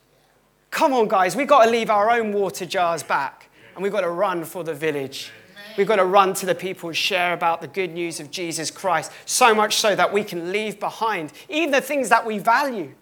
Come 0.70 0.92
on, 0.92 1.08
guys, 1.08 1.36
we've 1.36 1.48
got 1.48 1.64
to 1.64 1.70
leave 1.70 1.90
our 1.90 2.10
own 2.10 2.32
water 2.32 2.66
jars 2.66 3.02
back 3.02 3.48
and 3.74 3.82
we've 3.82 3.92
got 3.92 4.02
to 4.02 4.10
run 4.10 4.44
for 4.44 4.64
the 4.64 4.74
village. 4.74 5.30
We've 5.76 5.86
got 5.86 5.96
to 5.96 6.04
run 6.04 6.32
to 6.34 6.46
the 6.46 6.54
people 6.54 6.88
and 6.88 6.96
share 6.96 7.34
about 7.34 7.60
the 7.60 7.68
good 7.68 7.92
news 7.92 8.20
of 8.20 8.30
Jesus 8.30 8.70
Christ, 8.70 9.12
so 9.26 9.54
much 9.54 9.76
so 9.76 9.94
that 9.94 10.12
we 10.12 10.24
can 10.24 10.50
leave 10.50 10.80
behind 10.80 11.32
even 11.50 11.70
the 11.70 11.82
things 11.82 12.08
that 12.08 12.24
we 12.24 12.38
value 12.38 12.94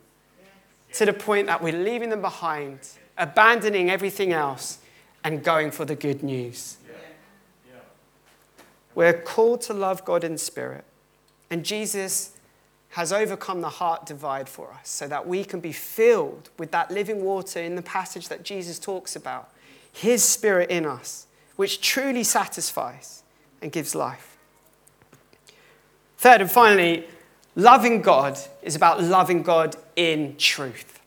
to 0.94 1.04
the 1.04 1.12
point 1.12 1.46
that 1.48 1.62
we're 1.62 1.72
leaving 1.72 2.10
them 2.10 2.20
behind, 2.20 2.78
abandoning 3.18 3.90
everything 3.90 4.32
else, 4.32 4.78
and 5.22 5.42
going 5.42 5.70
for 5.70 5.84
the 5.84 5.94
good 5.94 6.22
news. 6.22 6.76
We're 8.94 9.12
called 9.12 9.60
to 9.62 9.74
love 9.74 10.04
God 10.04 10.22
in 10.22 10.38
spirit. 10.38 10.84
And 11.50 11.64
Jesus 11.64 12.36
has 12.90 13.12
overcome 13.12 13.60
the 13.60 13.68
heart 13.68 14.06
divide 14.06 14.48
for 14.48 14.72
us 14.72 14.88
so 14.88 15.08
that 15.08 15.26
we 15.26 15.44
can 15.44 15.58
be 15.58 15.72
filled 15.72 16.48
with 16.58 16.70
that 16.70 16.92
living 16.92 17.24
water 17.24 17.60
in 17.60 17.74
the 17.74 17.82
passage 17.82 18.28
that 18.28 18.44
Jesus 18.44 18.78
talks 18.78 19.16
about, 19.16 19.50
His 19.92 20.22
Spirit 20.22 20.70
in 20.70 20.86
us, 20.86 21.26
which 21.56 21.80
truly 21.80 22.22
satisfies 22.22 23.24
and 23.60 23.72
gives 23.72 23.96
life. 23.96 24.36
Third 26.18 26.40
and 26.40 26.50
finally, 26.50 27.04
loving 27.56 28.00
God 28.00 28.38
is 28.62 28.76
about 28.76 29.02
loving 29.02 29.42
God 29.42 29.76
in 29.96 30.36
truth. 30.36 31.00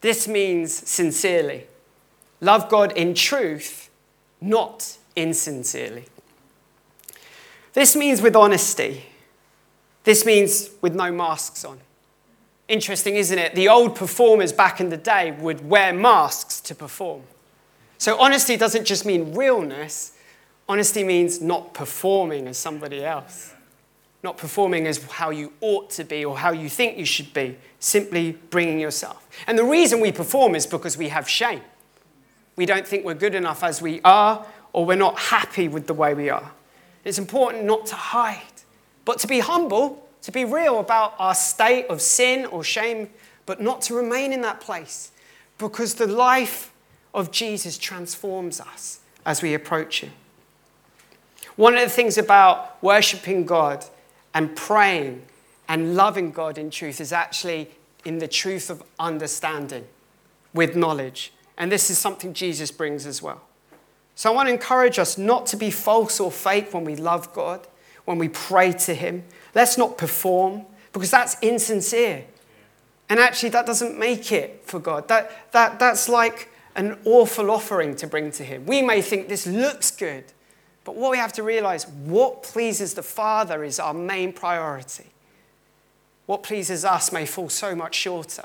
This 0.00 0.26
means 0.26 0.72
sincerely. 0.88 1.66
Love 2.40 2.68
God 2.68 2.92
in 2.92 3.14
truth, 3.14 3.88
not 4.40 4.98
insincerely. 5.14 6.06
This 7.72 7.96
means 7.96 8.20
with 8.20 8.36
honesty. 8.36 9.04
This 10.04 10.26
means 10.26 10.70
with 10.80 10.94
no 10.94 11.12
masks 11.12 11.64
on. 11.64 11.78
Interesting, 12.68 13.16
isn't 13.16 13.38
it? 13.38 13.54
The 13.54 13.68
old 13.68 13.94
performers 13.94 14.52
back 14.52 14.80
in 14.80 14.88
the 14.88 14.96
day 14.96 15.30
would 15.32 15.68
wear 15.68 15.92
masks 15.92 16.60
to 16.62 16.74
perform. 16.74 17.22
So, 17.98 18.18
honesty 18.18 18.56
doesn't 18.56 18.84
just 18.84 19.06
mean 19.06 19.34
realness, 19.34 20.12
honesty 20.68 21.04
means 21.04 21.40
not 21.40 21.74
performing 21.74 22.48
as 22.48 22.58
somebody 22.58 23.04
else, 23.04 23.54
not 24.22 24.38
performing 24.38 24.86
as 24.86 25.02
how 25.04 25.30
you 25.30 25.52
ought 25.60 25.90
to 25.90 26.04
be 26.04 26.24
or 26.24 26.38
how 26.38 26.52
you 26.52 26.68
think 26.68 26.96
you 26.96 27.04
should 27.04 27.32
be, 27.32 27.56
simply 27.80 28.32
bringing 28.50 28.78
yourself. 28.78 29.28
And 29.46 29.58
the 29.58 29.64
reason 29.64 30.00
we 30.00 30.12
perform 30.12 30.54
is 30.54 30.66
because 30.66 30.96
we 30.96 31.08
have 31.08 31.28
shame. 31.28 31.62
we 32.54 32.66
don't 32.66 32.86
think 32.86 33.04
we're 33.04 33.14
good 33.14 33.34
enough 33.34 33.64
as 33.64 33.80
we 33.80 34.00
are, 34.04 34.46
or 34.72 34.84
we're 34.84 34.94
not 34.94 35.18
happy 35.18 35.68
with 35.68 35.86
the 35.86 35.94
way 35.94 36.12
we 36.14 36.28
are. 36.28 36.52
It's 37.02 37.18
important 37.18 37.64
not 37.64 37.86
to 37.86 37.94
hide, 37.94 38.42
but 39.04 39.18
to 39.20 39.26
be 39.26 39.40
humble, 39.40 40.06
to 40.22 40.30
be 40.30 40.44
real 40.44 40.78
about 40.78 41.14
our 41.18 41.34
state 41.34 41.86
of 41.86 42.00
sin 42.00 42.44
or 42.46 42.62
shame, 42.62 43.08
but 43.46 43.60
not 43.60 43.82
to 43.82 43.94
remain 43.94 44.32
in 44.32 44.42
that 44.42 44.60
place 44.60 45.10
because 45.58 45.94
the 45.94 46.06
life 46.06 46.72
of 47.14 47.30
Jesus 47.30 47.78
transforms 47.78 48.60
us 48.60 49.00
as 49.24 49.42
we 49.42 49.54
approach 49.54 50.00
Him. 50.00 50.12
One 51.56 51.74
of 51.74 51.80
the 51.80 51.88
things 51.88 52.18
about 52.18 52.82
worshiping 52.82 53.44
God 53.44 53.84
and 54.34 54.54
praying 54.56 55.22
and 55.68 55.96
loving 55.96 56.30
God 56.30 56.58
in 56.58 56.70
truth 56.70 57.00
is 57.00 57.12
actually 57.12 57.70
in 58.04 58.18
the 58.18 58.28
truth 58.28 58.70
of 58.70 58.82
understanding 58.98 59.86
with 60.52 60.76
knowledge. 60.76 61.32
And 61.56 61.70
this 61.70 61.90
is 61.90 61.98
something 61.98 62.32
Jesus 62.32 62.70
brings 62.70 63.06
as 63.06 63.22
well. 63.22 63.42
So 64.14 64.30
I 64.30 64.34
want 64.34 64.48
to 64.48 64.52
encourage 64.52 64.98
us 64.98 65.16
not 65.16 65.46
to 65.46 65.56
be 65.56 65.70
false 65.70 66.20
or 66.20 66.30
fake 66.30 66.74
when 66.74 66.84
we 66.84 66.96
love 66.96 67.32
God, 67.32 67.66
when 68.04 68.18
we 68.18 68.28
pray 68.28 68.72
to 68.72 68.94
Him. 68.94 69.24
Let's 69.54 69.78
not 69.78 69.96
perform 69.96 70.66
because 70.92 71.10
that's 71.10 71.36
insincere. 71.40 72.24
And 73.08 73.18
actually, 73.18 73.50
that 73.50 73.66
doesn't 73.66 73.98
make 73.98 74.32
it 74.32 74.62
for 74.64 74.78
God. 74.78 75.08
That, 75.08 75.52
that, 75.52 75.78
that's 75.78 76.08
like 76.08 76.48
an 76.74 76.98
awful 77.04 77.50
offering 77.50 77.94
to 77.96 78.06
bring 78.06 78.30
to 78.32 78.44
Him. 78.44 78.66
We 78.66 78.82
may 78.82 79.02
think 79.02 79.28
this 79.28 79.46
looks 79.46 79.90
good, 79.90 80.24
but 80.84 80.96
what 80.96 81.10
we 81.10 81.18
have 81.18 81.32
to 81.34 81.42
realize 81.42 81.86
what 81.86 82.42
pleases 82.42 82.94
the 82.94 83.02
Father 83.02 83.62
is 83.62 83.78
our 83.78 83.94
main 83.94 84.32
priority. 84.32 85.06
What 86.26 86.42
pleases 86.42 86.84
us 86.84 87.12
may 87.12 87.26
fall 87.26 87.48
so 87.48 87.74
much 87.74 87.94
shorter. 87.94 88.44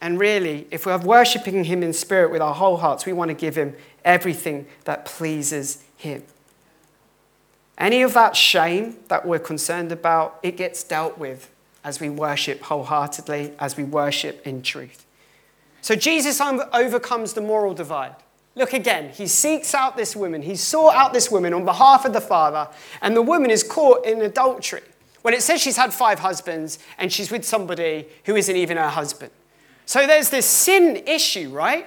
And 0.00 0.18
really, 0.18 0.66
if 0.70 0.86
we're 0.86 0.98
worshiping 0.98 1.64
Him 1.64 1.82
in 1.82 1.92
spirit 1.92 2.30
with 2.30 2.40
our 2.40 2.54
whole 2.54 2.78
hearts, 2.78 3.04
we 3.04 3.12
want 3.12 3.28
to 3.28 3.34
give 3.34 3.56
Him 3.56 3.74
everything 4.04 4.66
that 4.84 5.04
pleases 5.04 5.84
Him. 5.96 6.22
Any 7.76 8.02
of 8.02 8.14
that 8.14 8.36
shame 8.36 8.96
that 9.08 9.26
we're 9.26 9.38
concerned 9.38 9.92
about, 9.92 10.38
it 10.42 10.56
gets 10.56 10.82
dealt 10.82 11.18
with 11.18 11.50
as 11.82 12.00
we 12.00 12.10
worship 12.10 12.60
wholeheartedly, 12.62 13.54
as 13.58 13.76
we 13.76 13.84
worship 13.84 14.46
in 14.46 14.62
truth. 14.62 15.06
So 15.82 15.94
Jesus 15.94 16.40
overcomes 16.40 17.32
the 17.32 17.40
moral 17.40 17.74
divide. 17.74 18.16
Look 18.60 18.74
again, 18.74 19.08
he 19.08 19.26
seeks 19.26 19.74
out 19.74 19.96
this 19.96 20.14
woman, 20.14 20.42
he 20.42 20.54
sought 20.54 20.94
out 20.94 21.14
this 21.14 21.30
woman 21.30 21.54
on 21.54 21.64
behalf 21.64 22.04
of 22.04 22.12
the 22.12 22.20
Father, 22.20 22.68
and 23.00 23.16
the 23.16 23.22
woman 23.22 23.50
is 23.50 23.62
caught 23.62 24.04
in 24.04 24.20
adultery. 24.20 24.82
Well, 25.22 25.32
it 25.32 25.40
says 25.42 25.62
she's 25.62 25.78
had 25.78 25.94
five 25.94 26.18
husbands 26.18 26.78
and 26.98 27.10
she's 27.10 27.30
with 27.30 27.42
somebody 27.42 28.06
who 28.26 28.36
isn't 28.36 28.54
even 28.54 28.76
her 28.76 28.90
husband. 28.90 29.30
So 29.86 30.06
there's 30.06 30.28
this 30.28 30.44
sin 30.44 31.02
issue, 31.06 31.48
right? 31.48 31.86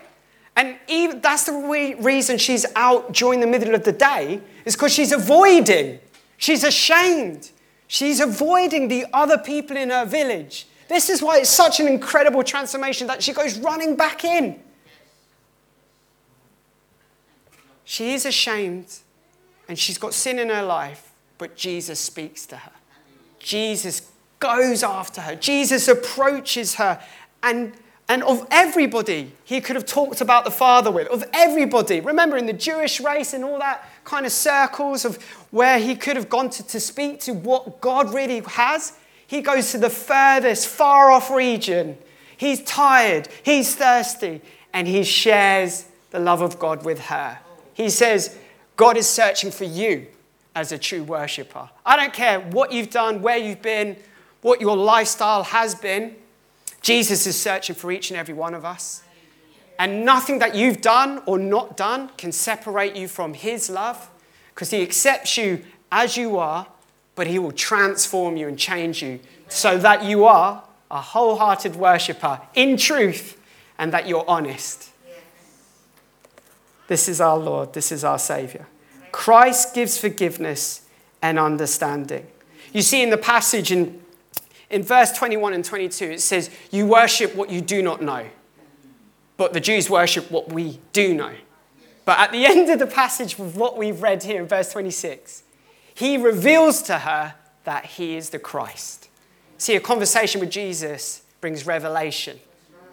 And 0.56 0.78
even, 0.88 1.22
that's 1.22 1.46
the 1.46 1.54
re- 1.54 1.94
reason 1.94 2.40
she's 2.40 2.66
out 2.76 3.14
during 3.14 3.40
the 3.40 3.46
middle 3.46 3.76
of 3.76 3.84
the 3.84 3.92
day, 3.92 4.42
is 4.66 4.76
because 4.76 4.96
she's 4.96 5.12
avoiding. 5.12 6.00
She's 6.38 6.64
ashamed. 6.64 7.52
She's 7.86 8.20
avoiding 8.20 8.88
the 8.88 9.06
other 9.14 9.38
people 9.38 9.78
in 9.78 9.92
her 9.92 10.06
village. 10.06 10.66
This 10.88 11.12
is 11.12 11.22
why 11.22 11.38
it's 11.38 11.52
such 11.52 11.80
an 11.80 11.88
incredible 11.88 12.44
transformation 12.44 13.06
that 13.08 13.22
she 13.22 13.32
goes 13.32 13.60
running 13.60 13.96
back 13.96 14.26
in. 14.26 14.63
She 17.86 18.14
is 18.14 18.26
ashamed 18.26 18.88
and 19.68 19.78
she's 19.78 19.98
got 19.98 20.14
sin 20.14 20.40
in 20.40 20.50
her 20.50 20.64
life, 20.64 21.12
but 21.38 21.56
Jesus 21.56 22.00
speaks 22.00 22.46
to 22.48 22.58
her. 22.58 22.72
Jesus 23.40 24.12
goes 24.40 24.84
after 24.84 25.22
her. 25.22 25.36
Jesus 25.36 25.88
approaches 25.88 26.76
her 26.76 27.02
and 27.42 27.74
and 28.10 28.22
of 28.24 28.46
everybody 28.52 29.32
he 29.46 29.62
could 29.62 29.76
have 29.76 29.86
talked 29.86 30.22
about 30.22 30.44
the 30.44 30.52
Father 30.52 30.92
with, 30.92 31.08
of 31.08 31.24
everybody. 31.34 32.02
Remember, 32.02 32.38
in 32.38 32.46
the 32.46 32.54
Jewish 32.54 33.00
race 33.00 33.34
and 33.34 33.44
all 33.44 33.60
that 33.60 33.90
kind 34.04 34.26
of 34.26 34.32
circles 34.32 35.06
of 35.06 35.22
where 35.52 35.80
he 35.80 35.96
could 35.96 36.18
have 36.18 36.30
gone 36.30 36.50
to, 36.52 36.68
to 36.68 36.80
speak 36.80 37.22
to 37.22 37.34
what 37.34 37.80
God 37.80 38.14
really 38.14 38.42
has, 38.42 38.94
he 39.26 39.42
goes 39.42 39.72
to 39.72 39.78
the 39.78 39.90
furthest, 39.90 40.68
far 40.68 41.12
off 41.12 41.32
region. 41.32 41.98
He's 42.36 42.62
tired, 42.64 43.30
he's 43.42 43.74
thirsty, 43.74 44.42
and 44.74 44.88
he 44.88 45.04
shares 45.04 45.86
the 46.12 46.20
love 46.20 46.42
of 46.42 46.60
God 46.60 46.84
with 46.84 47.00
her. 47.00 47.40
He 47.74 47.90
says, 47.90 48.38
God 48.76 48.98
is 48.98 49.08
searching 49.08 49.52
for 49.52 49.66
you 49.66 50.08
as 50.56 50.72
a 50.72 50.78
true 50.78 51.04
worshiper. 51.04 51.70
I 51.86 51.96
don't 51.96 52.14
care 52.14 52.40
what 52.40 52.72
you've 52.72 52.90
done, 52.90 53.22
where 53.22 53.38
you've 53.38 53.62
been, 53.62 53.98
what 54.42 54.62
your 54.62 54.78
lifestyle 54.78 55.44
has 55.44 55.76
been. 55.76 56.16
Jesus 56.82 57.26
is 57.26 57.40
searching 57.40 57.76
for 57.76 57.92
each 57.92 58.12
and 58.12 58.20
every 58.20 58.34
one 58.34 58.54
of 58.54 58.66
us. 58.66 59.04
And 59.80 60.06
nothing 60.06 60.40
that 60.40 60.56
you've 60.56 60.82
done 60.82 61.22
or 61.26 61.40
not 61.40 61.76
done 61.76 62.10
can 62.18 62.32
separate 62.32 62.96
you 62.96 63.08
from 63.08 63.34
His 63.34 63.70
love 63.70 64.10
because 64.54 64.70
He 64.70 64.82
accepts 64.82 65.38
you 65.38 65.64
as 65.92 66.16
you 66.16 66.38
are, 66.38 66.68
but 67.16 67.28
He 67.28 67.40
will 67.40 67.52
transform 67.52 68.38
you 68.38 68.48
and 68.48 68.58
change 68.58 69.02
you 69.02 69.20
so 69.48 69.78
that 69.80 70.04
you 70.04 70.26
are 70.26 70.64
a 70.92 71.02
wholehearted 71.02 71.76
worshiper 71.76 72.40
in 72.54 72.78
truth 72.78 73.40
and 73.80 73.92
that 73.92 74.08
you're 74.08 74.26
honest. 74.28 74.93
This 76.94 77.10
is 77.10 77.20
our 77.20 77.40
Lord, 77.40 77.74
this 77.74 77.92
is 77.92 78.04
our 78.04 78.20
Savior. 78.20 78.68
Christ 79.12 79.74
gives 79.74 79.98
forgiveness 79.98 80.82
and 81.24 81.40
understanding. 81.40 82.28
You 82.72 82.84
see 82.84 83.02
in 83.02 83.10
the 83.10 83.18
passage 83.18 83.72
in 83.72 84.00
in 84.70 84.84
verse 84.84 85.12
21 85.12 85.54
and 85.54 85.66
22, 85.66 86.06
it 86.06 86.22
says, 86.22 86.52
You 86.70 86.86
worship 86.86 87.34
what 87.34 87.50
you 87.50 87.62
do 87.62 87.82
not 87.82 88.04
know. 88.04 88.28
But 89.38 89.54
the 89.54 89.60
Jews 89.60 89.90
worship 89.90 90.30
what 90.30 90.54
we 90.54 90.80
do 90.92 91.16
know. 91.16 91.34
But 92.06 92.20
at 92.20 92.32
the 92.32 92.46
end 92.52 92.70
of 92.70 92.78
the 92.78 92.86
passage 92.86 93.40
of 93.40 93.58
what 93.58 93.76
we've 93.76 94.04
read 94.04 94.22
here 94.22 94.40
in 94.40 94.48
verse 94.48 94.72
26, 94.72 95.42
he 95.96 96.18
reveals 96.18 96.84
to 96.84 97.00
her 97.00 97.34
that 97.64 97.86
he 97.86 98.16
is 98.16 98.30
the 98.30 98.38
Christ. 98.38 99.10
See, 99.58 99.76
a 99.76 99.80
conversation 99.80 100.40
with 100.40 100.52
Jesus 100.52 101.24
brings 101.42 101.66
revelation, 101.66 102.40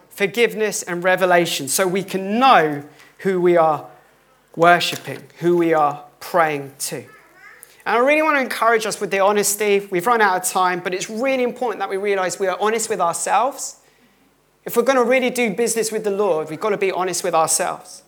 forgiveness 0.08 0.82
and 0.82 1.04
revelation, 1.04 1.68
so 1.68 1.86
we 1.86 2.02
can 2.02 2.38
know 2.38 2.82
who 3.20 3.40
we 3.40 3.56
are 3.56 3.89
worshipping, 4.56 5.22
who 5.38 5.56
we 5.56 5.74
are 5.74 6.04
praying 6.20 6.74
to. 6.78 7.04
And 7.86 7.96
I 7.96 7.98
really 7.98 8.22
want 8.22 8.36
to 8.36 8.42
encourage 8.42 8.86
us 8.86 9.00
with 9.00 9.10
the 9.10 9.20
honesty. 9.20 9.86
We've 9.90 10.06
run 10.06 10.20
out 10.20 10.36
of 10.36 10.48
time, 10.48 10.80
but 10.80 10.94
it's 10.94 11.08
really 11.08 11.42
important 11.42 11.78
that 11.80 11.88
we 11.88 11.96
realize 11.96 12.38
we 12.38 12.46
are 12.46 12.58
honest 12.60 12.88
with 12.88 13.00
ourselves. 13.00 13.78
If 14.64 14.76
we're 14.76 14.82
going 14.82 14.98
to 14.98 15.04
really 15.04 15.30
do 15.30 15.54
business 15.54 15.90
with 15.90 16.04
the 16.04 16.10
Lord, 16.10 16.50
we've 16.50 16.60
got 16.60 16.70
to 16.70 16.76
be 16.76 16.92
honest 16.92 17.24
with 17.24 17.34
ourselves. 17.34 18.02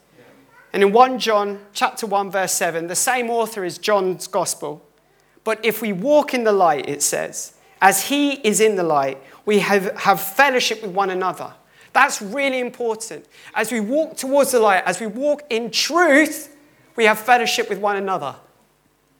And 0.72 0.82
in 0.82 0.92
1 0.92 1.18
John 1.18 1.60
chapter 1.72 2.06
1 2.06 2.30
verse 2.30 2.52
7, 2.52 2.86
the 2.86 2.94
same 2.94 3.30
author 3.30 3.64
is 3.64 3.78
John's 3.78 4.26
gospel. 4.26 4.86
But 5.44 5.64
if 5.64 5.82
we 5.82 5.92
walk 5.92 6.34
in 6.34 6.44
the 6.44 6.52
light, 6.52 6.88
it 6.88 7.02
says, 7.02 7.54
as 7.80 8.08
he 8.08 8.34
is 8.46 8.60
in 8.60 8.76
the 8.76 8.82
light, 8.82 9.18
we 9.44 9.58
have, 9.58 9.96
have 9.98 10.20
fellowship 10.20 10.82
with 10.82 10.92
one 10.92 11.10
another. 11.10 11.54
That's 11.92 12.22
really 12.22 12.58
important. 12.60 13.26
As 13.54 13.70
we 13.70 13.80
walk 13.80 14.16
towards 14.16 14.52
the 14.52 14.60
light, 14.60 14.82
as 14.84 15.00
we 15.00 15.06
walk 15.06 15.42
in 15.50 15.70
truth, 15.70 16.56
we 16.96 17.04
have 17.04 17.18
fellowship 17.18 17.68
with 17.68 17.78
one 17.78 17.96
another. 17.96 18.36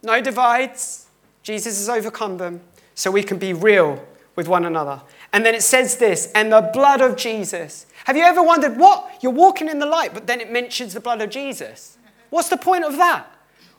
No 0.03 0.21
divides. 0.21 1.07
Jesus 1.43 1.79
has 1.79 1.89
overcome 1.89 2.39
them 2.39 2.61
so 2.95 3.11
we 3.11 3.23
can 3.23 3.39
be 3.39 3.53
real 3.53 4.05
with 4.37 4.49
one 4.49 4.65
another. 4.65 5.01
And 5.33 5.45
then 5.45 5.55
it 5.55 5.63
says 5.63 5.97
this, 5.97 6.31
and 6.35 6.53
the 6.53 6.71
blood 6.73 7.01
of 7.01 7.17
Jesus. 7.17 7.87
Have 8.05 8.17
you 8.17 8.23
ever 8.23 8.43
wondered 8.43 8.77
what? 8.77 9.19
You're 9.23 9.33
walking 9.33 9.69
in 9.69 9.79
the 9.79 9.87
light, 9.87 10.13
but 10.13 10.27
then 10.27 10.41
it 10.41 10.51
mentions 10.51 10.95
the 10.95 11.01
blood 11.01 11.23
of 11.23 11.31
Jesus. 11.31 11.99
What's 12.31 12.49
the 12.49 12.57
point 12.57 12.85
of 12.85 12.97
that? 12.97 13.27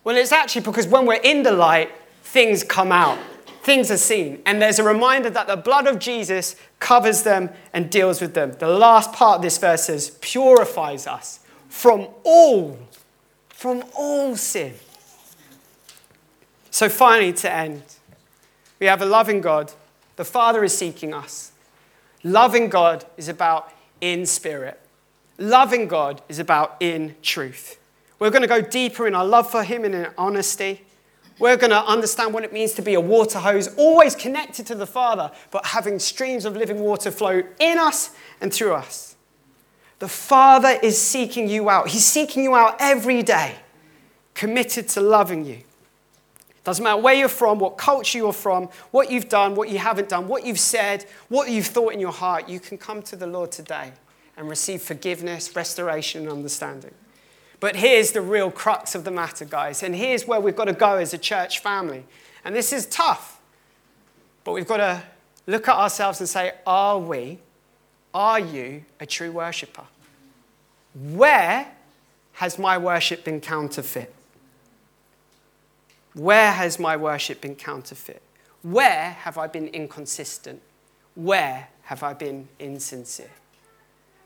Well, 0.04 0.16
it's 0.16 0.32
actually 0.32 0.62
because 0.62 0.88
when 0.88 1.06
we're 1.06 1.22
in 1.24 1.44
the 1.44 1.52
light, 1.52 1.92
things 2.24 2.64
come 2.64 2.92
out, 2.92 3.18
things 3.64 3.90
are 3.90 3.98
seen. 3.98 4.42
And 4.46 4.62
there's 4.62 4.78
a 4.78 4.84
reminder 4.84 5.30
that 5.30 5.48
the 5.48 5.56
blood 5.56 5.88
of 5.88 5.98
Jesus 5.98 6.56
covers 6.80 7.24
them 7.24 7.50
and 7.74 7.90
deals 7.90 8.22
with 8.22 8.34
them. 8.34 8.52
The 8.52 8.68
last 8.68 9.14
part 9.14 9.38
of 9.38 9.42
this 9.42 9.58
verse 9.58 9.86
says, 9.86 10.18
purifies 10.22 11.08
us 11.08 11.40
from 11.70 12.08
all, 12.24 12.78
from 13.50 13.84
all 13.98 14.36
sin. 14.36 14.74
So, 16.70 16.90
finally, 16.90 17.34
to 17.34 17.52
end, 17.52 17.84
we 18.80 18.88
have 18.88 19.02
a 19.02 19.06
loving 19.06 19.42
God. 19.42 19.72
The 20.16 20.26
Father 20.26 20.64
is 20.64 20.78
seeking 20.78 21.14
us. 21.14 21.52
Loving 22.24 22.70
God 22.70 23.06
is 23.18 23.28
about 23.28 23.72
in 24.02 24.26
spirit, 24.26 24.80
loving 25.38 25.88
God 25.88 26.22
is 26.28 26.40
about 26.40 26.76
in 26.80 27.16
truth. 27.22 27.80
We're 28.20 28.30
going 28.30 28.42
to 28.42 28.48
go 28.48 28.62
deeper 28.62 29.08
in 29.08 29.16
our 29.16 29.26
love 29.26 29.50
for 29.50 29.64
Him 29.64 29.86
and 29.86 29.96
in 29.96 30.08
honesty. 30.18 30.82
We're 31.40 31.58
going 31.58 31.72
to 31.72 31.84
understand 31.84 32.34
what 32.34 32.44
it 32.44 32.54
means 32.54 32.74
to 32.74 32.82
be 32.82 32.94
a 32.94 33.02
water 33.02 33.40
hose, 33.40 33.68
always 33.76 34.16
connected 34.16 34.68
to 34.68 34.76
the 34.76 34.86
Father, 34.86 35.32
but 35.52 35.66
having 35.66 36.00
streams 36.00 36.46
of 36.46 36.56
living 36.56 36.80
water 36.80 37.12
flow 37.12 37.42
in 37.60 37.78
us 37.80 38.12
and 38.40 38.54
through 38.54 38.74
us. 38.74 39.16
The 40.00 40.08
Father 40.08 40.78
is 40.84 41.02
seeking 41.02 41.50
you 41.50 41.70
out. 41.70 41.90
He's 41.90 42.06
seeking 42.06 42.44
you 42.44 42.56
out 42.56 42.76
every 42.80 43.24
day, 43.24 43.56
committed 44.34 44.90
to 44.90 45.02
loving 45.02 45.46
you. 45.46 45.60
Doesn't 46.64 46.84
matter 46.84 47.02
where 47.02 47.14
you're 47.14 47.28
from, 47.28 47.60
what 47.60 47.78
culture 47.78 48.18
you're 48.18 48.32
from, 48.32 48.70
what 48.92 49.12
you've 49.12 49.28
done, 49.28 49.56
what 49.56 49.70
you 49.70 49.80
haven't 49.80 50.10
done, 50.10 50.28
what 50.28 50.46
you've 50.46 50.60
said, 50.60 51.06
what 51.28 51.50
you've 51.50 51.66
thought 51.66 51.94
in 51.94 52.00
your 52.00 52.12
heart, 52.12 52.48
you 52.48 52.60
can 52.60 52.78
come 52.78 53.02
to 53.04 53.16
the 53.16 53.28
Lord 53.28 53.52
today 53.52 53.92
and 54.38 54.50
receive 54.50 54.82
forgiveness, 54.82 55.56
restoration, 55.56 56.24
and 56.24 56.32
understanding. 56.32 56.94
But 57.64 57.78
here's 57.78 58.12
the 58.12 58.20
real 58.20 58.52
crux 58.52 58.94
of 58.94 59.06
the 59.06 59.10
matter, 59.10 59.46
guys. 59.46 59.84
And 59.84 59.96
here's 59.96 60.28
where 60.28 60.42
we've 60.42 60.54
got 60.54 60.66
to 60.66 60.74
go 60.74 60.98
as 60.98 61.14
a 61.14 61.18
church 61.18 61.60
family. 61.60 62.04
And 62.44 62.54
this 62.54 62.74
is 62.74 62.86
tough, 62.86 63.40
but 64.44 64.52
we've 64.52 64.68
got 64.68 64.78
to 64.78 65.02
look 65.48 65.70
at 65.70 65.76
ourselves 65.78 66.20
and 66.20 66.28
say, 66.28 66.56
are 66.68 67.00
we, 67.00 67.40
are 68.14 68.38
you 68.38 68.84
a 69.00 69.06
true 69.06 69.32
worshiper? 69.32 69.86
Where 70.94 71.72
has 72.34 72.60
my 72.60 72.78
worship 72.78 73.24
been 73.24 73.40
counterfeit? 73.40 74.14
Where 76.16 76.52
has 76.52 76.78
my 76.78 76.98
worship 76.98 77.40
been 77.40 77.56
counterfeit? 77.56 78.22
Where 78.62 79.12
have 79.12 79.38
I 79.38 79.48
been 79.48 79.70
inconsistent? 79.70 80.62
Where 81.16 81.70
have 81.84 82.04
I 82.04 82.14
been 82.14 82.50
insincere? 82.60 83.32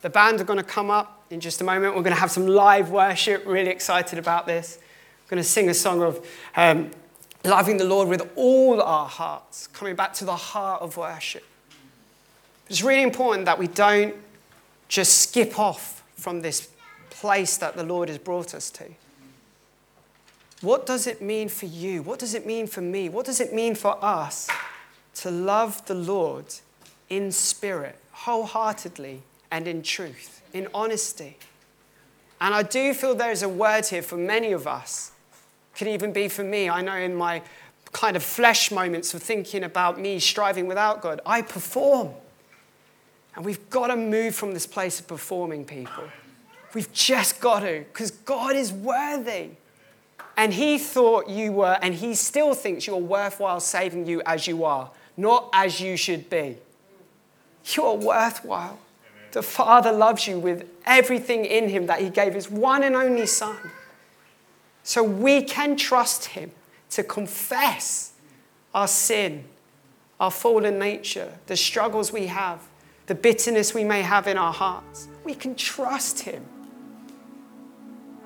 The 0.02 0.10
band 0.10 0.40
are 0.40 0.44
going 0.44 0.58
to 0.58 0.64
come 0.64 0.90
up 0.90 1.26
in 1.30 1.40
just 1.40 1.62
a 1.62 1.64
moment. 1.64 1.96
We're 1.96 2.04
going 2.04 2.16
to 2.16 2.20
have 2.20 2.32
some 2.32 2.48
live 2.48 2.92
worship. 2.92 3.44
Really 3.46 3.70
excited 3.70 4.20
about 4.20 4.46
this. 4.46 4.78
I'm 4.80 5.30
going 5.30 5.44
to 5.44 5.48
sing 5.48 5.70
a 5.70 5.74
song 5.74 6.02
of 6.02 6.26
um, 6.56 6.92
loving 7.44 7.78
the 7.78 7.86
Lord 7.86 8.08
with 8.08 8.30
all 8.36 8.82
our 8.82 9.08
hearts, 9.08 9.68
coming 9.68 9.96
back 9.96 10.14
to 10.16 10.26
the 10.26 10.36
heart 10.36 10.82
of 10.82 10.98
worship. 10.98 11.44
It's 12.70 12.84
really 12.84 13.04
important 13.04 13.46
that 13.46 13.58
we 13.58 13.68
don't 13.68 14.16
just 14.88 15.18
skip 15.20 15.60
off 15.60 16.04
from 16.16 16.42
this 16.42 16.70
place 17.10 17.58
that 17.58 17.76
the 17.76 17.84
Lord 17.84 18.10
has 18.10 18.18
brought 18.18 18.54
us 18.54 18.70
to. 18.72 18.86
What 20.62 20.86
does 20.86 21.08
it 21.08 21.22
mean 21.22 21.50
for 21.50 21.66
you? 21.66 22.02
What 22.02 22.20
does 22.20 22.34
it 22.34 22.46
mean 22.46 22.68
for 22.68 22.82
me? 22.82 23.10
What 23.10 23.26
does 23.26 23.40
it 23.40 23.54
mean 23.54 23.76
for 23.76 24.04
us 24.04 24.50
to 25.16 25.32
love 25.32 25.86
the 25.86 25.96
Lord 25.96 26.46
in 27.10 27.32
spirit, 27.32 27.98
wholeheartedly, 28.12 29.22
and 29.52 29.68
in 29.68 29.82
truth, 29.82 30.42
in 30.54 30.68
honesty? 30.74 31.38
And 32.40 32.54
I 32.54 32.64
do 32.64 32.94
feel 32.94 33.16
there 33.16 33.32
is 33.32 33.44
a 33.44 33.50
word 33.50 33.86
here 33.86 34.02
for 34.02 34.18
many 34.18 34.52
of 34.52 34.68
us. 34.68 35.12
Could 35.76 35.88
even 35.88 36.12
be 36.12 36.28
for 36.28 36.44
me. 36.44 36.70
I 36.70 36.82
know 36.82 36.96
in 36.96 37.16
my 37.16 37.42
kind 37.92 38.16
of 38.16 38.24
flesh 38.24 38.72
moments 38.72 39.14
of 39.14 39.24
thinking 39.24 39.64
about 39.64 40.00
me 40.00 40.20
striving 40.20 40.68
without 40.68 41.02
God, 41.02 41.22
I 41.26 41.42
perform. 41.42 42.12
And 43.36 43.46
we've 43.46 43.70
got 43.70 43.88
to 43.88 43.96
move 43.96 44.36
from 44.36 44.54
this 44.54 44.66
place 44.66 45.00
of 45.00 45.08
performing 45.08 45.66
people. 45.66 46.04
We've 46.74 46.92
just 46.92 47.40
got 47.40 47.62
to, 47.62 47.86
because 47.92 48.12
God 48.12 48.56
is 48.56 48.72
worthy. 48.72 49.52
And 50.36 50.54
He 50.54 50.78
thought 50.78 51.30
you 51.30 51.52
were, 51.52 51.78
and 51.82 51.94
He 51.94 52.14
still 52.14 52.54
thinks 52.54 52.86
you're 52.86 52.98
worthwhile 52.98 53.60
saving 53.60 54.06
you 54.06 54.22
as 54.26 54.48
you 54.48 54.64
are, 54.66 54.92
not 55.16 55.50
as 55.54 55.80
you 55.80 55.98
should 55.98 56.30
be. 56.30 56.58
You're 57.66 57.96
worthwhile. 57.96 58.80
The 59.38 59.44
Father 59.44 59.92
loves 59.92 60.26
you 60.26 60.40
with 60.40 60.68
everything 60.84 61.46
in 61.46 61.70
Him 61.70 61.86
that 61.86 62.02
He 62.02 62.10
gave 62.10 62.34
His 62.34 62.50
one 62.50 62.82
and 62.82 62.96
only 62.96 63.28
Son. 63.28 63.56
So 64.82 65.04
we 65.04 65.44
can 65.44 65.76
trust 65.76 66.26
Him 66.26 66.50
to 66.90 67.04
confess 67.04 68.14
our 68.74 68.88
sin, 68.88 69.44
our 70.20 70.32
fallen 70.32 70.80
nature, 70.80 71.38
the 71.46 71.56
struggles 71.56 72.12
we 72.12 72.26
have 72.26 72.62
the 73.06 73.14
bitterness 73.14 73.76
we 73.76 73.84
may 73.84 74.02
have 74.02 74.26
in 74.26 74.40
our 74.40 74.52
hearts, 74.52 75.08
we 75.24 75.36
can 75.36 75.54
trust 75.54 76.22
Him 76.22 76.44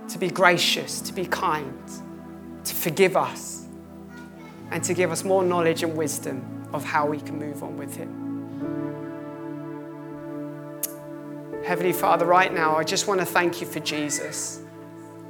to 0.07 0.17
be 0.17 0.29
gracious, 0.29 1.01
to 1.01 1.11
be 1.11 1.25
kind, 1.25 1.91
to 2.63 2.73
forgive 2.73 3.17
us, 3.17 3.67
and 4.71 4.81
to 4.85 4.93
give 4.93 5.11
us 5.11 5.25
more 5.25 5.43
knowledge 5.43 5.83
and 5.83 5.97
wisdom 5.97 6.69
of 6.71 6.85
how 6.85 7.05
we 7.05 7.19
can 7.19 7.37
move 7.37 7.63
on 7.63 7.75
with 7.75 7.97
Him. 7.97 8.30
Heavenly 11.71 11.93
Father, 11.93 12.25
right 12.25 12.53
now, 12.53 12.75
I 12.75 12.83
just 12.83 13.07
want 13.07 13.21
to 13.21 13.25
thank 13.25 13.61
you 13.61 13.65
for 13.65 13.79
Jesus. 13.79 14.59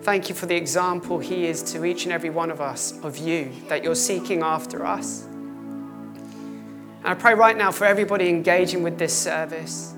Thank 0.02 0.28
you 0.28 0.34
for 0.34 0.48
the 0.48 0.56
example 0.56 1.20
he 1.20 1.46
is 1.46 1.62
to 1.72 1.86
each 1.86 2.06
and 2.06 2.12
every 2.12 2.32
one 2.32 2.50
of 2.50 2.60
us 2.60 3.00
of 3.04 3.16
you, 3.16 3.52
that 3.68 3.84
you're 3.84 3.94
seeking 3.94 4.42
after 4.42 4.84
us. 4.84 5.26
And 5.26 7.06
I 7.06 7.14
pray 7.14 7.36
right 7.36 7.56
now 7.56 7.72
for 7.72 7.86
everybody 7.86 8.28
engaging 8.28 8.82
with 8.82 8.98
this 8.98 9.16
service, 9.16 9.94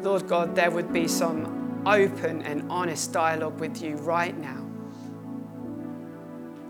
Lord 0.00 0.26
God, 0.26 0.56
there 0.56 0.70
would 0.70 0.90
be 0.90 1.06
some 1.06 1.82
open 1.86 2.40
and 2.40 2.64
honest 2.72 3.12
dialogue 3.12 3.60
with 3.60 3.82
you 3.82 3.96
right 3.96 4.34
now. 4.38 4.64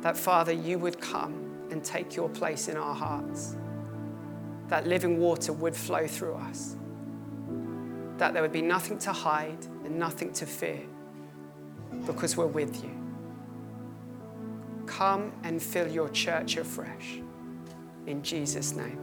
That, 0.01 0.17
Father, 0.17 0.51
you 0.51 0.81
would 0.81 1.01
come 1.01 1.69
and 1.71 1.85
take 1.85 2.17
your 2.17 2.29
place 2.29 2.67
in 2.67 2.77
our 2.77 2.97
hearts. 2.97 3.55
That 4.67 4.89
living 4.89 5.21
water 5.21 5.53
would 5.53 5.77
flow 5.77 6.09
through 6.09 6.35
us. 6.35 6.75
That 8.23 8.35
there 8.35 8.43
would 8.43 8.53
be 8.53 8.63
nothing 8.63 9.01
to 9.01 9.13
hide 9.13 9.67
and 9.85 9.99
nothing 9.99 10.33
to 10.35 10.47
fear 10.47 10.79
because 12.07 12.37
we're 12.37 12.47
with 12.47 12.85
you. 12.85 12.97
Come 14.87 15.33
and 15.43 15.61
fill 15.61 15.89
your 15.89 16.09
church 16.11 16.57
afresh. 16.57 17.19
In 18.07 18.23
Jesus' 18.23 18.77
name. 18.77 19.01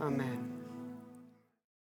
Amen. 0.00 0.47